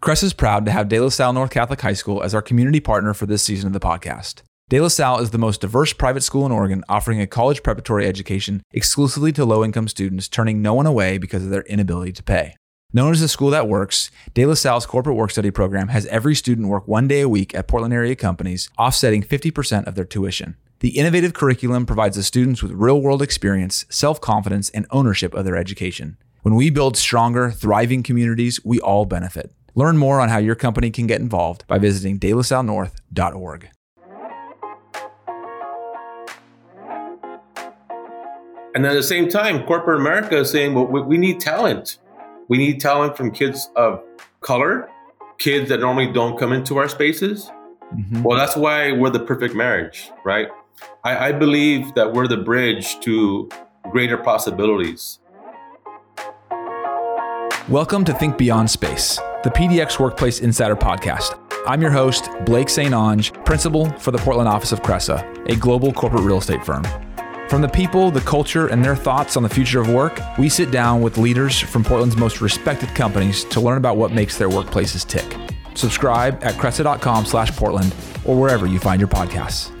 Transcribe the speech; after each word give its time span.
Cresa 0.00 0.24
is 0.24 0.32
proud 0.32 0.64
to 0.64 0.70
have 0.70 0.88
De 0.88 1.00
La 1.00 1.08
Salle 1.08 1.32
North 1.32 1.50
Catholic 1.50 1.80
High 1.80 1.92
School 1.92 2.22
as 2.22 2.32
our 2.32 2.40
community 2.40 2.78
partner 2.78 3.12
for 3.12 3.26
this 3.26 3.42
season 3.42 3.66
of 3.66 3.72
the 3.72 3.80
podcast. 3.80 4.42
De 4.68 4.80
La 4.80 4.86
Salle 4.86 5.18
is 5.18 5.30
the 5.30 5.38
most 5.38 5.60
diverse 5.60 5.92
private 5.92 6.22
school 6.22 6.46
in 6.46 6.52
Oregon, 6.52 6.84
offering 6.88 7.20
a 7.20 7.26
college 7.26 7.64
preparatory 7.64 8.06
education 8.06 8.62
exclusively 8.70 9.32
to 9.32 9.44
low 9.44 9.64
income 9.64 9.88
students, 9.88 10.28
turning 10.28 10.62
no 10.62 10.72
one 10.72 10.86
away 10.86 11.18
because 11.18 11.42
of 11.42 11.50
their 11.50 11.62
inability 11.62 12.12
to 12.12 12.22
pay. 12.22 12.54
Known 12.92 13.12
as 13.12 13.20
the 13.20 13.26
school 13.26 13.50
that 13.50 13.66
works, 13.66 14.12
De 14.34 14.46
La 14.46 14.54
Salle's 14.54 14.86
corporate 14.86 15.16
work 15.16 15.32
study 15.32 15.50
program 15.50 15.88
has 15.88 16.06
every 16.06 16.36
student 16.36 16.68
work 16.68 16.86
one 16.86 17.08
day 17.08 17.22
a 17.22 17.28
week 17.28 17.52
at 17.52 17.66
Portland 17.66 17.92
area 17.92 18.14
companies, 18.14 18.70
offsetting 18.78 19.24
50% 19.24 19.88
of 19.88 19.96
their 19.96 20.04
tuition. 20.04 20.56
The 20.78 20.96
innovative 20.96 21.34
curriculum 21.34 21.86
provides 21.86 22.14
the 22.14 22.22
students 22.22 22.62
with 22.62 22.70
real 22.70 23.02
world 23.02 23.20
experience, 23.20 23.84
self 23.90 24.20
confidence, 24.20 24.70
and 24.70 24.86
ownership 24.92 25.34
of 25.34 25.44
their 25.44 25.56
education. 25.56 26.18
When 26.42 26.54
we 26.54 26.70
build 26.70 26.96
stronger, 26.96 27.50
thriving 27.50 28.04
communities, 28.04 28.64
we 28.64 28.78
all 28.78 29.04
benefit. 29.04 29.52
Learn 29.78 29.96
more 29.96 30.18
on 30.18 30.28
how 30.28 30.38
your 30.38 30.56
company 30.56 30.90
can 30.90 31.06
get 31.06 31.20
involved 31.20 31.64
by 31.68 31.78
visiting 31.78 32.18
delasallenorth.org. 32.18 33.68
And 38.74 38.84
at 38.84 38.94
the 38.94 39.04
same 39.04 39.28
time, 39.28 39.64
corporate 39.66 40.00
America 40.00 40.38
is 40.38 40.50
saying, 40.50 40.74
well, 40.74 40.86
we 40.86 41.16
need 41.16 41.38
talent. 41.38 41.98
We 42.48 42.58
need 42.58 42.80
talent 42.80 43.16
from 43.16 43.30
kids 43.30 43.70
of 43.76 44.02
color, 44.40 44.90
kids 45.38 45.68
that 45.68 45.78
normally 45.78 46.12
don't 46.12 46.36
come 46.36 46.52
into 46.52 46.78
our 46.78 46.88
spaces. 46.88 47.48
Mm-hmm. 47.94 48.24
Well, 48.24 48.36
that's 48.36 48.56
why 48.56 48.90
we're 48.90 49.10
the 49.10 49.20
perfect 49.20 49.54
marriage, 49.54 50.10
right? 50.24 50.48
I, 51.04 51.28
I 51.28 51.32
believe 51.32 51.94
that 51.94 52.12
we're 52.12 52.26
the 52.26 52.36
bridge 52.36 52.98
to 53.02 53.48
greater 53.92 54.18
possibilities. 54.18 55.20
Welcome 57.68 58.04
to 58.06 58.12
Think 58.12 58.38
Beyond 58.38 58.72
Space 58.72 59.20
the 59.48 59.54
PDX 59.54 59.98
Workplace 59.98 60.40
Insider 60.40 60.76
Podcast. 60.76 61.40
I'm 61.66 61.80
your 61.80 61.90
host, 61.90 62.28
Blake 62.44 62.68
St. 62.68 62.92
Onge, 62.92 63.32
principal 63.46 63.88
for 63.92 64.10
the 64.10 64.18
Portland 64.18 64.46
office 64.46 64.72
of 64.72 64.82
Cresa, 64.82 65.24
a 65.50 65.56
global 65.56 65.90
corporate 65.90 66.22
real 66.22 66.36
estate 66.36 66.62
firm. 66.62 66.84
From 67.48 67.62
the 67.62 67.68
people, 67.68 68.10
the 68.10 68.20
culture, 68.20 68.66
and 68.66 68.84
their 68.84 68.94
thoughts 68.94 69.38
on 69.38 69.42
the 69.42 69.48
future 69.48 69.80
of 69.80 69.88
work, 69.88 70.20
we 70.38 70.50
sit 70.50 70.70
down 70.70 71.00
with 71.00 71.16
leaders 71.16 71.58
from 71.58 71.82
Portland's 71.82 72.14
most 72.14 72.42
respected 72.42 72.90
companies 72.90 73.44
to 73.44 73.58
learn 73.58 73.78
about 73.78 73.96
what 73.96 74.12
makes 74.12 74.36
their 74.36 74.50
workplaces 74.50 75.08
tick. 75.08 75.34
Subscribe 75.74 76.44
at 76.44 76.52
cresa.com 76.56 77.24
slash 77.24 77.50
Portland 77.56 77.94
or 78.26 78.38
wherever 78.38 78.66
you 78.66 78.78
find 78.78 79.00
your 79.00 79.08
podcasts. 79.08 79.72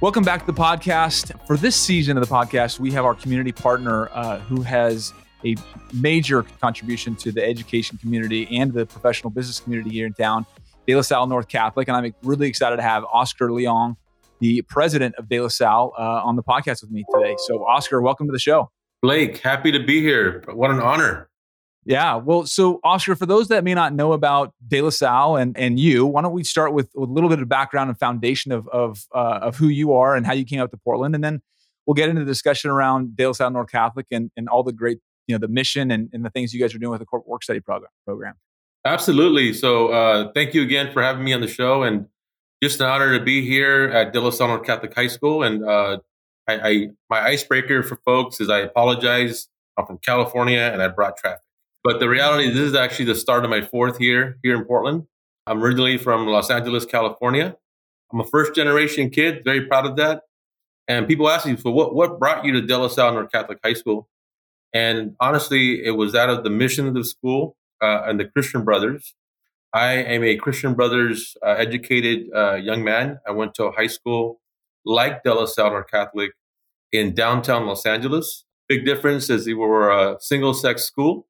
Welcome 0.00 0.24
back 0.24 0.40
to 0.40 0.46
the 0.46 0.58
podcast. 0.58 1.38
For 1.46 1.58
this 1.58 1.76
season 1.76 2.16
of 2.16 2.26
the 2.26 2.34
podcast, 2.34 2.80
we 2.80 2.90
have 2.92 3.04
our 3.04 3.14
community 3.14 3.52
partner 3.52 4.08
uh, 4.12 4.38
who 4.38 4.62
has 4.62 5.12
a 5.44 5.54
major 5.92 6.42
contribution 6.60 7.14
to 7.16 7.32
the 7.32 7.44
education 7.44 7.98
community 7.98 8.48
and 8.56 8.72
the 8.72 8.86
professional 8.86 9.30
business 9.30 9.60
community 9.60 9.90
here 9.90 10.06
in 10.06 10.12
town, 10.12 10.46
De 10.86 10.94
La 10.94 11.02
Salle 11.02 11.26
North 11.26 11.48
Catholic. 11.48 11.88
And 11.88 11.96
I'm 11.96 12.14
really 12.22 12.48
excited 12.48 12.76
to 12.76 12.82
have 12.82 13.04
Oscar 13.12 13.48
Leong, 13.48 13.96
the 14.40 14.62
president 14.62 15.14
of 15.16 15.28
De 15.28 15.40
La 15.40 15.48
Salle, 15.48 15.92
uh, 15.98 16.02
on 16.02 16.36
the 16.36 16.42
podcast 16.42 16.82
with 16.82 16.90
me 16.90 17.04
today. 17.14 17.36
So, 17.46 17.64
Oscar, 17.66 18.00
welcome 18.00 18.26
to 18.26 18.32
the 18.32 18.38
show. 18.38 18.70
Blake, 19.02 19.38
happy 19.38 19.72
to 19.72 19.84
be 19.84 20.00
here. 20.00 20.42
What 20.52 20.70
an 20.70 20.80
honor. 20.80 21.28
Yeah. 21.84 22.16
Well, 22.16 22.46
so 22.46 22.80
Oscar, 22.82 23.14
for 23.14 23.26
those 23.26 23.46
that 23.48 23.62
may 23.62 23.72
not 23.72 23.94
know 23.94 24.12
about 24.12 24.52
De 24.66 24.80
La 24.80 24.90
Salle 24.90 25.36
and, 25.36 25.56
and 25.56 25.78
you, 25.78 26.04
why 26.04 26.22
don't 26.22 26.32
we 26.32 26.42
start 26.42 26.72
with, 26.72 26.90
with 26.96 27.08
a 27.08 27.12
little 27.12 27.30
bit 27.30 27.40
of 27.40 27.48
background 27.48 27.88
and 27.88 27.98
foundation 27.98 28.50
of 28.50 28.66
of, 28.68 29.04
uh, 29.14 29.38
of 29.42 29.56
who 29.56 29.68
you 29.68 29.92
are 29.92 30.16
and 30.16 30.26
how 30.26 30.32
you 30.32 30.44
came 30.44 30.60
up 30.60 30.72
to 30.72 30.76
Portland, 30.78 31.14
and 31.14 31.22
then 31.22 31.40
we'll 31.86 31.94
get 31.94 32.08
into 32.08 32.24
the 32.24 32.26
discussion 32.26 32.72
around 32.72 33.16
De 33.16 33.24
La 33.24 33.32
Salle 33.32 33.50
North 33.52 33.70
Catholic 33.70 34.06
and, 34.10 34.32
and 34.36 34.48
all 34.48 34.64
the 34.64 34.72
great 34.72 34.98
you 35.26 35.34
know 35.34 35.38
the 35.38 35.48
mission 35.48 35.90
and, 35.90 36.08
and 36.12 36.24
the 36.24 36.30
things 36.30 36.54
you 36.54 36.60
guys 36.60 36.74
are 36.74 36.78
doing 36.78 36.90
with 36.90 37.00
the 37.00 37.06
corporate 37.06 37.28
work 37.28 37.42
study 37.42 37.60
program 37.60 37.90
program. 38.04 38.34
Absolutely. 38.84 39.52
So 39.52 39.88
uh, 39.88 40.32
thank 40.32 40.54
you 40.54 40.62
again 40.62 40.92
for 40.92 41.02
having 41.02 41.24
me 41.24 41.32
on 41.32 41.40
the 41.40 41.48
show 41.48 41.82
and 41.82 42.06
just 42.62 42.80
an 42.80 42.86
honor 42.86 43.18
to 43.18 43.24
be 43.24 43.44
here 43.44 43.90
at 43.92 44.12
De 44.12 44.20
La 44.20 44.30
Salle 44.30 44.58
Catholic 44.60 44.94
High 44.94 45.08
School 45.08 45.42
and 45.42 45.64
uh, 45.64 45.98
I, 46.48 46.54
I, 46.54 46.88
my 47.10 47.20
icebreaker 47.20 47.82
for 47.82 47.96
folks 48.04 48.40
is 48.40 48.48
I 48.48 48.60
apologize. 48.60 49.48
I'm 49.76 49.86
from 49.86 49.98
California 49.98 50.70
and 50.72 50.80
I 50.80 50.88
brought 50.88 51.16
traffic. 51.16 51.40
But 51.82 52.00
the 52.00 52.08
reality 52.08 52.48
is 52.48 52.54
this 52.54 52.68
is 52.68 52.74
actually 52.74 53.06
the 53.06 53.14
start 53.14 53.44
of 53.44 53.50
my 53.50 53.62
fourth 53.62 54.00
year 54.00 54.38
here 54.42 54.56
in 54.56 54.64
Portland. 54.64 55.06
I'm 55.46 55.62
originally 55.62 55.98
from 55.98 56.26
Los 56.26 56.50
Angeles 56.50 56.84
California. 56.84 57.56
I'm 58.12 58.20
a 58.20 58.24
first 58.24 58.54
generation 58.54 59.10
kid 59.10 59.42
very 59.44 59.66
proud 59.66 59.86
of 59.86 59.96
that. 59.96 60.22
And 60.88 61.08
people 61.08 61.28
ask 61.28 61.46
me 61.46 61.56
so 61.56 61.70
what, 61.70 61.94
what 61.94 62.18
brought 62.18 62.44
you 62.44 62.52
to 62.52 62.62
De 62.62 62.78
La 62.78 62.88
Salle 62.88 63.12
North 63.12 63.32
Catholic 63.32 63.58
High 63.64 63.74
School 63.74 64.08
and 64.76 65.16
honestly, 65.20 65.64
it 65.88 65.92
was 66.02 66.14
out 66.14 66.28
of 66.28 66.44
the 66.44 66.50
mission 66.50 66.86
of 66.86 66.92
the 66.92 67.04
school 67.04 67.56
uh, 67.82 68.02
and 68.06 68.20
the 68.20 68.26
Christian 68.26 68.62
Brothers. 68.62 69.14
I 69.72 69.92
am 70.14 70.22
a 70.22 70.36
Christian 70.36 70.74
Brothers 70.74 71.34
uh, 71.42 71.54
educated 71.66 72.18
uh, 72.34 72.56
young 72.56 72.84
man. 72.84 73.18
I 73.26 73.30
went 73.30 73.54
to 73.54 73.64
a 73.64 73.72
high 73.72 73.86
school 73.86 74.40
like 74.84 75.22
De 75.22 75.32
La 75.32 75.46
Salle 75.46 75.82
Catholic 75.90 76.32
in 76.92 77.14
downtown 77.14 77.66
Los 77.66 77.86
Angeles. 77.86 78.44
Big 78.68 78.84
difference 78.84 79.30
is 79.30 79.46
we 79.46 79.54
were 79.54 79.90
a 79.90 80.18
single 80.20 80.52
sex 80.52 80.82
school 80.84 81.26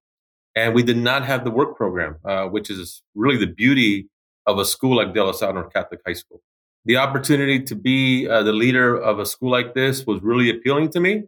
and 0.57 0.75
we 0.75 0.83
did 0.83 0.97
not 0.97 1.25
have 1.25 1.45
the 1.45 1.51
work 1.61 1.77
program, 1.77 2.17
uh, 2.25 2.47
which 2.47 2.69
is 2.69 3.03
really 3.15 3.39
the 3.39 3.53
beauty 3.63 4.09
of 4.47 4.59
a 4.59 4.65
school 4.65 4.97
like 4.97 5.15
De 5.15 5.23
La 5.23 5.33
Salle 5.33 5.63
Catholic 5.73 6.01
High 6.05 6.15
School. 6.15 6.43
The 6.84 6.97
opportunity 6.97 7.63
to 7.63 7.75
be 7.77 8.27
uh, 8.28 8.43
the 8.43 8.53
leader 8.53 8.97
of 8.97 9.21
a 9.21 9.27
school 9.27 9.51
like 9.53 9.75
this 9.75 10.05
was 10.05 10.21
really 10.23 10.51
appealing 10.51 10.91
to 10.91 11.01
me. 11.01 11.25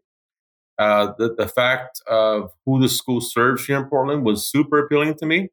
Uh, 0.78 1.12
the, 1.18 1.34
the 1.34 1.48
fact 1.48 2.00
of 2.06 2.52
who 2.64 2.80
the 2.80 2.88
school 2.88 3.20
serves 3.20 3.66
here 3.66 3.78
in 3.78 3.84
Portland 3.86 4.24
was 4.24 4.48
super 4.48 4.78
appealing 4.78 5.14
to 5.14 5.26
me. 5.26 5.48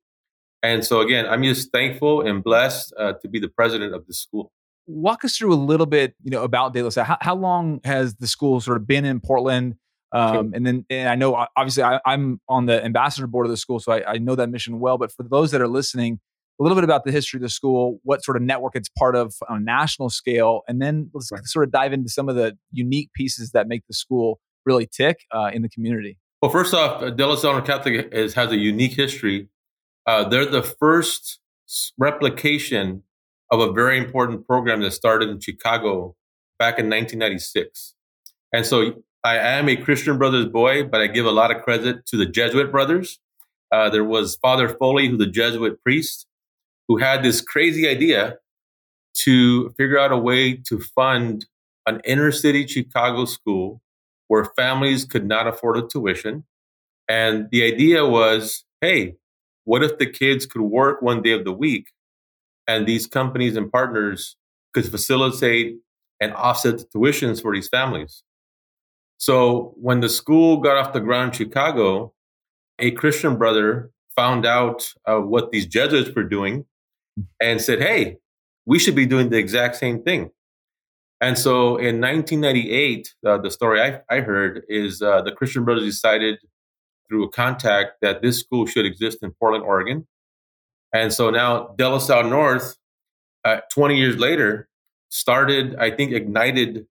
And 0.61 0.85
so, 0.85 1.01
again, 1.01 1.25
I'm 1.27 1.43
just 1.43 1.71
thankful 1.71 2.21
and 2.21 2.43
blessed 2.43 2.93
uh, 2.97 3.13
to 3.21 3.27
be 3.27 3.39
the 3.39 3.49
president 3.49 3.93
of 3.93 4.05
the 4.07 4.13
school. 4.13 4.51
Walk 4.87 5.25
us 5.25 5.37
through 5.37 5.53
a 5.53 5.55
little 5.55 5.85
bit, 5.87 6.15
you 6.23 6.31
know, 6.31 6.43
about 6.43 6.73
De 6.73 6.83
La 6.83 6.89
Salle. 6.89 7.05
How, 7.05 7.17
how 7.21 7.35
long 7.35 7.81
has 7.83 8.15
the 8.15 8.27
school 8.27 8.61
sort 8.61 8.77
of 8.77 8.87
been 8.87 9.05
in 9.05 9.19
Portland? 9.19 9.75
Um, 10.11 10.53
and 10.53 10.65
then, 10.65 10.85
and 10.89 11.09
I 11.09 11.15
know 11.15 11.35
obviously 11.57 11.83
I, 11.83 11.99
am 12.05 12.39
on 12.47 12.67
the 12.67 12.83
ambassador 12.83 13.27
board 13.27 13.47
of 13.47 13.49
the 13.49 13.57
school, 13.57 13.79
so 13.79 13.91
I, 13.91 14.13
I, 14.13 14.17
know 14.17 14.35
that 14.35 14.49
mission 14.49 14.79
well. 14.79 14.97
But 14.97 15.11
for 15.11 15.23
those 15.23 15.51
that 15.51 15.59
are 15.59 15.67
listening, 15.67 16.19
a 16.59 16.63
little 16.63 16.75
bit 16.75 16.85
about 16.85 17.03
the 17.03 17.11
history 17.11 17.37
of 17.37 17.41
the 17.41 17.49
school, 17.49 17.99
what 18.03 18.23
sort 18.23 18.37
of 18.37 18.43
network 18.43 18.75
it's 18.75 18.87
part 18.87 19.15
of 19.15 19.33
on 19.49 19.57
a 19.57 19.59
national 19.59 20.09
scale, 20.09 20.61
and 20.69 20.81
then 20.81 21.09
let's 21.13 21.31
right. 21.31 21.43
sort 21.45 21.65
of 21.65 21.71
dive 21.71 21.91
into 21.91 22.09
some 22.09 22.29
of 22.29 22.35
the 22.35 22.57
unique 22.71 23.11
pieces 23.13 23.51
that 23.51 23.67
make 23.67 23.83
the 23.87 23.93
school 23.93 24.39
really 24.65 24.87
tick 24.87 25.25
uh, 25.31 25.49
in 25.53 25.61
the 25.61 25.69
community? 25.69 26.17
Well, 26.41 26.51
first 26.51 26.73
off, 26.73 27.01
uh, 27.01 27.09
De 27.09 27.25
La 27.25 27.35
Salle 27.35 27.61
Catholic 27.61 28.09
is, 28.11 28.33
has 28.33 28.51
a 28.51 28.57
unique 28.57 28.93
history. 28.93 29.47
Uh, 30.05 30.27
they're 30.27 30.45
the 30.45 30.63
first 30.63 31.39
replication 31.97 33.03
of 33.51 33.59
a 33.59 33.71
very 33.71 33.97
important 33.97 34.45
program 34.45 34.81
that 34.81 34.91
started 34.91 35.29
in 35.29 35.39
Chicago 35.39 36.15
back 36.59 36.79
in 36.79 36.85
1996. 36.85 37.95
And 38.53 38.65
so 38.65 39.03
I 39.23 39.37
am 39.37 39.69
a 39.69 39.75
Christian 39.75 40.17
Brothers 40.17 40.45
boy, 40.45 40.83
but 40.83 41.01
I 41.01 41.07
give 41.07 41.25
a 41.25 41.31
lot 41.31 41.55
of 41.55 41.61
credit 41.63 42.05
to 42.07 42.17
the 42.17 42.25
Jesuit 42.25 42.71
brothers. 42.71 43.19
Uh, 43.71 43.89
there 43.89 44.03
was 44.03 44.35
Father 44.35 44.69
Foley, 44.69 45.07
who's 45.09 45.21
a 45.21 45.29
Jesuit 45.29 45.81
priest, 45.83 46.27
who 46.87 46.97
had 46.97 47.23
this 47.23 47.41
crazy 47.41 47.87
idea 47.87 48.37
to 49.23 49.69
figure 49.71 49.97
out 49.97 50.11
a 50.11 50.17
way 50.17 50.53
to 50.67 50.79
fund 50.79 51.45
an 51.87 52.01
inner 52.05 52.31
city 52.31 52.67
Chicago 52.67 53.25
school 53.25 53.81
where 54.27 54.45
families 54.55 55.05
could 55.05 55.25
not 55.25 55.47
afford 55.47 55.77
a 55.77 55.87
tuition. 55.87 56.43
And 57.07 57.47
the 57.51 57.63
idea 57.63 58.05
was 58.05 58.63
hey, 58.81 59.15
what 59.63 59.83
if 59.83 59.97
the 59.97 60.05
kids 60.05 60.45
could 60.45 60.61
work 60.61 61.01
one 61.01 61.21
day 61.21 61.31
of 61.31 61.43
the 61.43 61.51
week 61.51 61.87
and 62.67 62.85
these 62.85 63.07
companies 63.07 63.55
and 63.55 63.71
partners 63.71 64.35
could 64.73 64.89
facilitate 64.89 65.77
and 66.19 66.33
offset 66.33 66.77
the 66.77 66.85
tuitions 66.85 67.41
for 67.41 67.53
these 67.53 67.67
families? 67.67 68.23
So 69.17 69.73
when 69.77 70.01
the 70.01 70.09
school 70.09 70.57
got 70.57 70.77
off 70.77 70.93
the 70.93 70.99
ground 70.99 71.33
in 71.33 71.37
Chicago, 71.37 72.13
a 72.79 72.91
Christian 72.91 73.37
brother 73.37 73.91
found 74.15 74.45
out 74.45 74.93
uh, 75.05 75.17
what 75.17 75.51
these 75.51 75.65
Jesuits 75.65 76.13
were 76.15 76.23
doing 76.23 76.65
and 77.41 77.61
said, 77.61 77.81
hey, 77.81 78.17
we 78.65 78.79
should 78.79 78.95
be 78.95 79.05
doing 79.05 79.29
the 79.29 79.37
exact 79.37 79.75
same 79.77 80.03
thing. 80.03 80.31
And 81.25 81.39
so 81.39 81.77
in 81.77 81.99
1998, 81.99 83.15
uh, 83.25 83.39
the 83.39 83.49
story 83.49 83.81
I, 83.81 83.99
I 84.15 84.19
heard 84.19 84.61
is 84.69 85.01
uh, 85.01 85.23
the 85.23 85.31
Christian 85.31 85.65
Brothers 85.65 85.85
decided 85.85 86.37
through 87.09 87.23
a 87.23 87.29
contact 87.29 87.93
that 88.03 88.21
this 88.21 88.39
school 88.39 88.67
should 88.67 88.85
exist 88.85 89.23
in 89.23 89.31
Portland, 89.31 89.63
Oregon. 89.63 90.05
And 90.93 91.11
so 91.11 91.31
now 91.31 91.73
De 91.79 91.89
La 91.89 91.97
Salle 91.97 92.29
North, 92.29 92.77
uh, 93.43 93.61
20 93.71 93.97
years 93.97 94.17
later, 94.17 94.69
started, 95.09 95.75
I 95.77 95.89
think, 95.89 96.11
ignited 96.11 96.85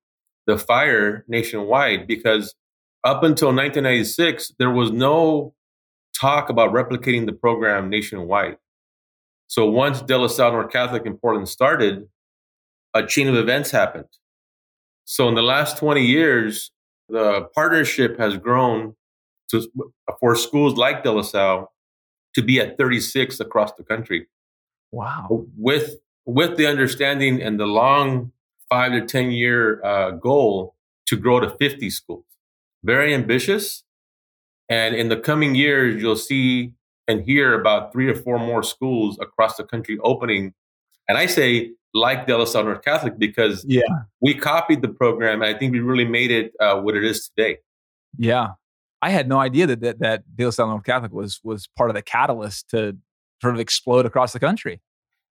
the 0.48 0.58
fire 0.58 1.24
nationwide 1.28 2.08
because 2.08 2.56
up 3.04 3.22
until 3.22 3.50
1996, 3.50 4.54
there 4.58 4.72
was 4.72 4.90
no 4.90 5.54
talk 6.12 6.48
about 6.48 6.72
replicating 6.72 7.26
the 7.26 7.32
program 7.32 7.88
nationwide. 7.88 8.56
So 9.46 9.70
once 9.70 10.02
De 10.02 10.18
La 10.18 10.26
Salle 10.26 10.50
North 10.50 10.72
Catholic 10.72 11.06
in 11.06 11.18
Portland 11.18 11.48
started, 11.48 12.08
a 12.94 13.06
chain 13.06 13.28
of 13.28 13.36
events 13.36 13.70
happened. 13.70 14.08
So 15.04 15.28
in 15.28 15.34
the 15.34 15.42
last 15.42 15.78
20 15.78 16.04
years, 16.04 16.70
the 17.08 17.42
partnership 17.54 18.18
has 18.18 18.36
grown 18.38 18.94
to, 19.50 19.68
for 20.18 20.34
schools 20.36 20.76
like 20.76 21.04
De 21.04 21.12
La 21.12 21.22
Salle 21.22 21.72
to 22.34 22.42
be 22.42 22.60
at 22.60 22.78
36 22.78 23.40
across 23.40 23.72
the 23.74 23.84
country. 23.84 24.26
Wow. 24.90 25.46
With 25.56 25.96
with 26.26 26.56
the 26.56 26.66
understanding 26.66 27.42
and 27.42 27.60
the 27.60 27.66
long 27.66 28.32
five 28.68 28.92
to 28.92 29.04
10 29.04 29.30
year 29.32 29.84
uh, 29.84 30.12
goal 30.12 30.74
to 31.06 31.16
grow 31.16 31.40
to 31.40 31.50
50 31.50 31.90
schools. 31.90 32.24
Very 32.82 33.14
ambitious. 33.14 33.84
And 34.68 34.94
in 34.94 35.10
the 35.10 35.18
coming 35.18 35.54
years, 35.54 36.00
you'll 36.00 36.16
see 36.16 36.72
and 37.06 37.22
hear 37.22 37.58
about 37.58 37.92
three 37.92 38.08
or 38.08 38.14
four 38.14 38.38
more 38.38 38.62
schools 38.62 39.18
across 39.20 39.56
the 39.56 39.64
country 39.64 39.98
opening. 40.02 40.54
And 41.08 41.18
I 41.18 41.26
say, 41.26 41.72
like 41.94 42.26
De 42.26 42.36
La 42.36 42.44
Salle 42.44 42.64
North 42.64 42.82
Catholic, 42.82 43.18
because 43.18 43.64
yeah. 43.66 43.82
we 44.20 44.34
copied 44.34 44.82
the 44.82 44.88
program. 44.88 45.40
And 45.42 45.54
I 45.54 45.58
think 45.58 45.72
we 45.72 45.80
really 45.80 46.04
made 46.04 46.30
it 46.30 46.52
uh, 46.60 46.80
what 46.80 46.96
it 46.96 47.04
is 47.04 47.28
today. 47.28 47.58
Yeah. 48.18 48.52
I 49.00 49.10
had 49.10 49.28
no 49.28 49.38
idea 49.38 49.66
that 49.66 49.80
that, 49.80 49.98
that 50.00 50.36
De 50.36 50.44
La 50.44 50.50
Salle 50.50 50.68
North 50.68 50.84
Catholic 50.84 51.12
was 51.12 51.40
was 51.44 51.68
part 51.76 51.90
of 51.90 51.94
the 51.94 52.02
catalyst 52.02 52.70
to 52.70 52.96
sort 53.42 53.54
of 53.54 53.60
explode 53.60 54.06
across 54.06 54.32
the 54.32 54.40
country. 54.40 54.80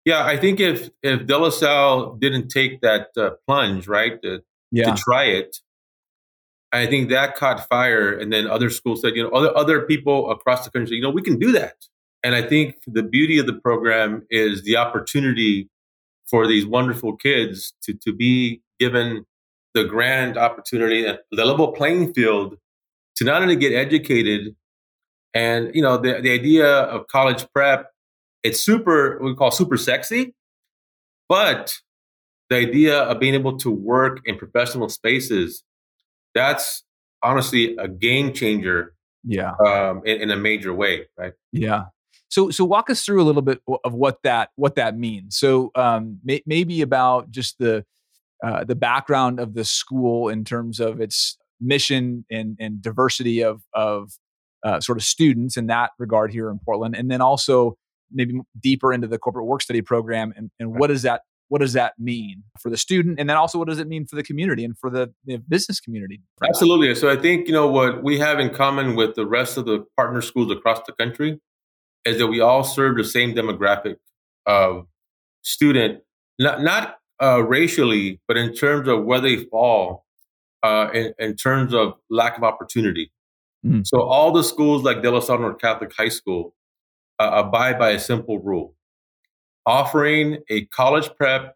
Yeah, 0.05 0.25
I 0.25 0.38
think 0.38 0.58
if 0.58 0.88
if 1.02 1.26
De 1.26 1.37
La 1.37 1.50
Salle 1.50 2.16
didn't 2.16 2.49
take 2.49 2.81
that 2.81 3.08
uh, 3.16 3.31
plunge, 3.46 3.87
right, 3.87 4.20
to, 4.22 4.43
yeah. 4.70 4.94
to 4.94 5.02
try 5.02 5.25
it, 5.25 5.58
I 6.72 6.87
think 6.87 7.10
that 7.10 7.37
caught 7.37 7.69
fire, 7.69 8.19
and 8.19 8.32
then 8.32 8.46
other 8.46 8.70
schools 8.70 9.02
said, 9.02 9.14
you 9.14 9.22
know, 9.22 9.31
other 9.31 9.55
other 9.55 9.82
people 9.82 10.31
across 10.31 10.64
the 10.64 10.70
country, 10.70 10.96
you 10.96 11.02
know, 11.02 11.10
we 11.10 11.20
can 11.20 11.38
do 11.38 11.52
that. 11.52 11.75
And 12.25 12.34
I 12.34 12.40
think 12.40 12.76
the 12.87 13.02
beauty 13.02 13.38
of 13.38 13.46
the 13.46 13.52
program 13.52 14.26
is 14.31 14.62
the 14.62 14.76
opportunity 14.76 15.69
for 16.30 16.46
these 16.46 16.66
wonderful 16.66 17.16
kids 17.16 17.75
to 17.82 17.94
to 17.94 18.12
be 18.12 18.62
given 18.78 19.25
the 19.75 19.84
grand 19.84 20.36
opportunity, 20.36 21.02
the 21.02 21.44
level 21.44 21.72
playing 21.72 22.12
field 22.14 22.56
to 23.16 23.25
not 23.25 23.42
only 23.42 23.56
get 23.56 23.72
educated, 23.72 24.54
and 25.34 25.75
you 25.75 25.82
know, 25.82 25.96
the 25.96 26.20
the 26.20 26.32
idea 26.32 26.66
of 26.66 27.06
college 27.08 27.46
prep 27.52 27.90
it's 28.42 28.60
super 28.60 29.19
we 29.22 29.34
call 29.34 29.50
super 29.50 29.76
sexy 29.76 30.34
but 31.28 31.75
the 32.50 32.56
idea 32.56 33.00
of 33.02 33.20
being 33.20 33.34
able 33.34 33.56
to 33.58 33.70
work 33.70 34.20
in 34.24 34.36
professional 34.36 34.88
spaces 34.88 35.62
that's 36.34 36.84
honestly 37.22 37.76
a 37.76 37.88
game 37.88 38.32
changer 38.32 38.94
yeah. 39.24 39.52
um, 39.66 40.00
in, 40.04 40.22
in 40.22 40.31
a 40.31 40.36
major 40.36 40.72
way 40.72 41.06
right? 41.16 41.32
Yeah 41.52 41.84
so 42.28 42.50
so 42.50 42.64
walk 42.64 42.90
us 42.90 43.04
through 43.04 43.22
a 43.22 43.25
little 43.25 43.42
bit 43.42 43.60
of 43.84 43.94
what 43.94 44.22
that 44.22 44.50
what 44.56 44.75
that 44.76 44.96
means. 44.96 45.36
So 45.38 45.70
um, 45.75 46.20
may, 46.22 46.42
maybe 46.46 46.82
about 46.82 47.30
just 47.30 47.58
the 47.58 47.84
uh, 48.44 48.64
the 48.64 48.76
background 48.76 49.40
of 49.40 49.54
the 49.54 49.64
school 49.64 50.28
in 50.28 50.44
terms 50.44 50.78
of 50.78 51.00
its 51.00 51.38
mission 51.60 52.25
and 52.30 52.56
and 52.60 52.82
diversity 52.82 53.42
of 53.42 53.62
of 53.72 54.12
uh, 54.64 54.80
sort 54.80 54.98
of 54.98 55.04
students 55.04 55.56
in 55.56 55.66
that 55.69 55.90
regard 55.98 56.32
here 56.32 56.50
in 56.50 56.58
Portland, 56.64 56.94
and 56.96 57.10
then 57.10 57.20
also 57.20 57.76
maybe 58.12 58.40
deeper 58.60 58.92
into 58.92 59.06
the 59.06 59.19
corporate 59.19 59.46
work 59.46 59.62
study 59.62 59.82
program 59.82 60.32
and, 60.36 60.50
and 60.58 60.78
what 60.78 60.88
does 60.88 61.02
that 61.02 61.22
what 61.48 61.60
does 61.60 61.72
that 61.72 61.94
mean 61.98 62.42
for 62.60 62.70
the 62.70 62.76
student 62.76 63.19
and 63.19 63.28
then 63.28 63.36
also 63.36 63.58
what 63.58 63.69
does 63.69 63.78
it 63.78 63.86
mean 63.86 64.06
for 64.06 64.16
the 64.16 64.22
community 64.22 64.64
and 64.64 64.78
for 64.78 64.90
the, 64.90 65.12
the 65.24 65.36
business 65.36 65.81
community 65.81 66.20
absolutely 66.46 66.94
so 66.94 67.10
i 67.10 67.16
think 67.16 67.46
you 67.46 67.52
know 67.52 67.66
what 67.66 68.02
we 68.02 68.19
have 68.19 68.38
in 68.38 68.48
common 68.50 68.96
with 68.96 69.14
the 69.14 69.26
rest 69.26 69.56
of 69.56 69.66
the 69.66 69.84
partner 69.96 70.22
schools 70.22 70.50
across 70.50 70.81
the 70.86 70.92
country 70.92 71.38
is 72.08 72.19
that 72.19 72.26
we 72.26 72.40
all 72.40 72.64
serve 72.64 72.96
the 72.96 73.05
same 73.05 73.34
demographic 73.34 73.96
of 74.46 74.87
student 75.43 76.00
not 76.38 76.62
not 76.62 76.96
uh, 77.22 77.43
racially 77.43 78.20
but 78.28 78.37
in 78.37 78.55
terms 78.55 78.88
of 78.88 79.05
where 79.05 79.20
they 79.20 79.37
fall 79.44 80.05
uh, 80.62 80.88
in, 80.93 81.12
in, 81.19 81.37
terms 81.37 81.72
of 81.72 81.94
lack 82.10 82.37
of 82.37 82.44
opportunity 82.44 83.10
mm. 83.64 83.87
so 83.87 84.02
all 84.02 84.32
the 84.32 84.43
schools 84.43 84.82
like 84.82 85.02
de 85.02 85.10
la 85.10 85.20
salle 85.20 85.38
north 85.38 85.60
catholic 85.60 85.93
high 85.96 86.08
school 86.08 86.55
uh, 87.19 87.31
abide 87.34 87.78
by 87.78 87.90
a 87.90 87.99
simple 87.99 88.38
rule 88.38 88.75
offering 89.69 90.38
a 90.49 90.64
college 90.66 91.10
prep, 91.16 91.55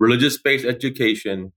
religious 0.00 0.36
based 0.36 0.64
education 0.64 1.52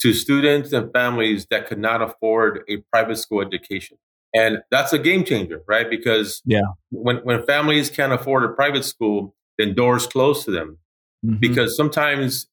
to 0.00 0.12
students 0.12 0.72
and 0.72 0.92
families 0.92 1.46
that 1.50 1.66
could 1.66 1.80
not 1.80 2.00
afford 2.00 2.60
a 2.68 2.76
private 2.92 3.16
school 3.16 3.42
education. 3.42 3.98
And 4.34 4.58
that's 4.70 4.92
a 4.92 4.98
game 4.98 5.24
changer, 5.24 5.62
right? 5.66 5.88
Because 5.88 6.42
yeah. 6.44 6.60
when, 6.90 7.18
when 7.18 7.44
families 7.46 7.88
can't 7.88 8.12
afford 8.12 8.44
a 8.44 8.48
private 8.48 8.84
school, 8.84 9.34
then 9.58 9.74
doors 9.74 10.06
close 10.06 10.44
to 10.44 10.50
them. 10.50 10.78
Mm-hmm. 11.24 11.38
Because 11.38 11.76
sometimes, 11.76 12.46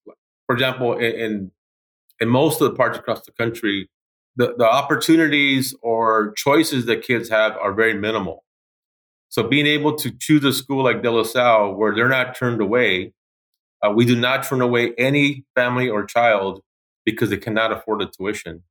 for 0.45 0.53
example, 0.53 0.93
in, 0.93 1.11
in, 1.13 1.51
in 2.21 2.29
most 2.29 2.61
of 2.61 2.71
the 2.71 2.75
parts 2.75 2.97
across 2.97 3.25
the 3.25 3.31
country, 3.33 3.89
the, 4.35 4.55
the 4.57 4.65
opportunities 4.65 5.75
or 5.81 6.31
choices 6.33 6.85
that 6.85 7.03
kids 7.03 7.29
have 7.29 7.57
are 7.57 7.73
very 7.73 7.93
minimal. 7.93 8.43
So 9.29 9.43
being 9.43 9.65
able 9.65 9.95
to 9.95 10.11
choose 10.11 10.43
a 10.43 10.53
school 10.53 10.83
like 10.83 11.01
De 11.01 11.11
La 11.11 11.23
Salle 11.23 11.73
where 11.73 11.93
they're 11.93 12.07
not 12.07 12.35
turned 12.35 12.61
away, 12.61 13.13
uh, 13.81 13.91
we 13.91 14.05
do 14.05 14.15
not 14.15 14.43
turn 14.43 14.61
away 14.61 14.93
any 14.97 15.43
family 15.55 15.89
or 15.89 16.05
child 16.05 16.61
because 17.03 17.29
they 17.29 17.37
cannot 17.37 17.71
afford 17.71 17.99
the 18.01 18.05
tuition. 18.05 18.63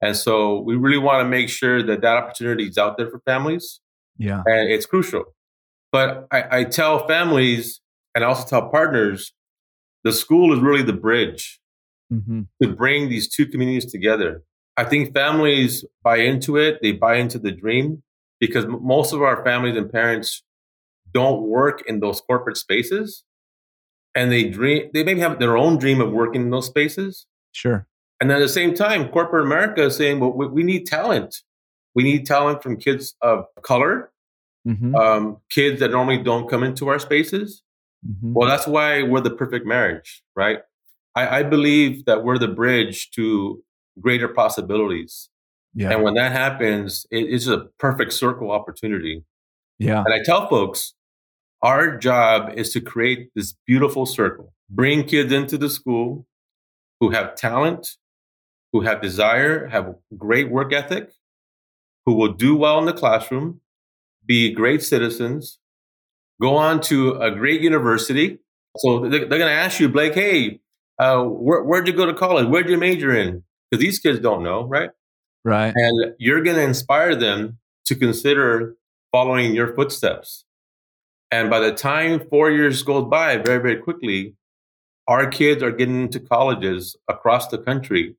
And 0.00 0.16
so 0.16 0.60
we 0.60 0.76
really 0.76 0.98
want 0.98 1.24
to 1.24 1.28
make 1.28 1.48
sure 1.48 1.82
that 1.82 2.02
that 2.02 2.16
opportunity 2.16 2.66
is 2.66 2.78
out 2.78 2.96
there 2.96 3.10
for 3.10 3.20
families. 3.20 3.80
Yeah. 4.18 4.42
And 4.46 4.70
it's 4.70 4.86
crucial. 4.86 5.24
But 5.92 6.26
I, 6.30 6.58
I 6.58 6.64
tell 6.64 7.06
families 7.06 7.80
and 8.14 8.24
I 8.24 8.28
also 8.28 8.46
tell 8.46 8.68
partners 8.68 9.32
the 10.04 10.12
school 10.12 10.52
is 10.52 10.60
really 10.60 10.82
the 10.82 10.92
bridge 10.92 11.60
mm-hmm. 12.12 12.42
to 12.62 12.68
bring 12.74 13.08
these 13.08 13.28
two 13.28 13.46
communities 13.46 13.90
together. 13.90 14.42
I 14.76 14.84
think 14.84 15.14
families 15.14 15.84
buy 16.02 16.18
into 16.18 16.56
it, 16.56 16.78
they 16.82 16.92
buy 16.92 17.16
into 17.16 17.38
the 17.38 17.50
dream 17.50 18.02
because 18.38 18.66
most 18.66 19.12
of 19.12 19.22
our 19.22 19.42
families 19.42 19.76
and 19.76 19.90
parents 19.90 20.42
don't 21.12 21.42
work 21.42 21.82
in 21.86 22.00
those 22.00 22.20
corporate 22.20 22.56
spaces 22.56 23.24
and 24.14 24.32
they 24.32 24.44
dream 24.44 24.90
they 24.92 25.04
maybe 25.04 25.20
have 25.20 25.38
their 25.38 25.56
own 25.56 25.78
dream 25.78 26.00
of 26.00 26.10
working 26.10 26.42
in 26.42 26.50
those 26.50 26.66
spaces 26.66 27.26
sure 27.52 27.86
and 28.20 28.30
at 28.32 28.38
the 28.38 28.48
same 28.48 28.74
time 28.74 29.08
corporate 29.08 29.44
america 29.44 29.84
is 29.84 29.96
saying 29.96 30.20
well 30.20 30.32
we, 30.32 30.46
we 30.46 30.62
need 30.62 30.86
talent 30.86 31.42
we 31.94 32.02
need 32.02 32.26
talent 32.26 32.62
from 32.62 32.76
kids 32.76 33.14
of 33.22 33.44
color 33.62 34.10
mm-hmm. 34.66 34.94
um, 34.94 35.38
kids 35.50 35.80
that 35.80 35.90
normally 35.90 36.22
don't 36.22 36.48
come 36.48 36.62
into 36.62 36.88
our 36.88 36.98
spaces 36.98 37.62
mm-hmm. 38.06 38.32
well 38.32 38.48
that's 38.48 38.66
why 38.66 39.02
we're 39.02 39.20
the 39.20 39.30
perfect 39.30 39.66
marriage 39.66 40.22
right 40.34 40.60
I, 41.14 41.38
I 41.38 41.42
believe 41.42 42.04
that 42.04 42.24
we're 42.24 42.38
the 42.38 42.48
bridge 42.48 43.10
to 43.12 43.62
greater 44.00 44.28
possibilities 44.28 45.30
yeah. 45.76 45.92
And 45.92 46.02
when 46.02 46.14
that 46.14 46.32
happens, 46.32 47.06
it, 47.10 47.24
it's 47.24 47.46
a 47.46 47.66
perfect 47.78 48.14
circle 48.14 48.50
opportunity. 48.50 49.24
Yeah. 49.78 50.02
And 50.04 50.14
I 50.14 50.22
tell 50.24 50.48
folks, 50.48 50.94
our 51.62 51.98
job 51.98 52.50
is 52.56 52.72
to 52.72 52.80
create 52.80 53.30
this 53.34 53.54
beautiful 53.66 54.06
circle, 54.06 54.54
bring 54.70 55.04
kids 55.04 55.32
into 55.32 55.58
the 55.58 55.68
school 55.68 56.26
who 56.98 57.10
have 57.10 57.34
talent, 57.34 57.88
who 58.76 58.82
have 58.82 59.00
desire, 59.00 59.68
have 59.68 59.94
great 60.18 60.50
work 60.50 60.70
ethic, 60.70 61.10
who 62.04 62.12
will 62.12 62.34
do 62.34 62.54
well 62.54 62.78
in 62.78 62.84
the 62.84 62.92
classroom, 62.92 63.60
be 64.26 64.52
great 64.52 64.82
citizens, 64.82 65.58
go 66.42 66.56
on 66.56 66.78
to 66.78 67.12
a 67.14 67.30
great 67.30 67.62
university. 67.62 68.38
So 68.76 69.08
they're, 69.08 69.20
they're 69.20 69.38
going 69.38 69.50
to 69.50 69.50
ask 69.50 69.80
you, 69.80 69.88
Blake, 69.88 70.14
hey, 70.14 70.60
uh, 70.98 71.22
where, 71.22 71.64
where'd 71.64 71.88
you 71.88 71.94
go 71.94 72.04
to 72.04 72.12
college? 72.12 72.46
Where'd 72.48 72.68
you 72.68 72.76
major 72.76 73.16
in? 73.16 73.44
Because 73.70 73.82
these 73.82 73.98
kids 73.98 74.20
don't 74.20 74.42
know, 74.42 74.64
right? 74.64 74.90
Right. 75.42 75.72
And 75.74 76.14
you're 76.18 76.42
going 76.42 76.56
to 76.56 76.62
inspire 76.62 77.14
them 77.14 77.58
to 77.86 77.94
consider 77.94 78.76
following 79.10 79.54
your 79.54 79.74
footsteps. 79.74 80.44
And 81.30 81.48
by 81.48 81.60
the 81.60 81.72
time 81.72 82.28
four 82.28 82.50
years 82.50 82.82
goes 82.82 83.08
by 83.08 83.38
very, 83.38 83.62
very 83.62 83.76
quickly, 83.76 84.34
our 85.08 85.26
kids 85.28 85.62
are 85.62 85.70
getting 85.70 86.02
into 86.02 86.20
colleges 86.20 86.94
across 87.08 87.48
the 87.48 87.58
country 87.58 88.16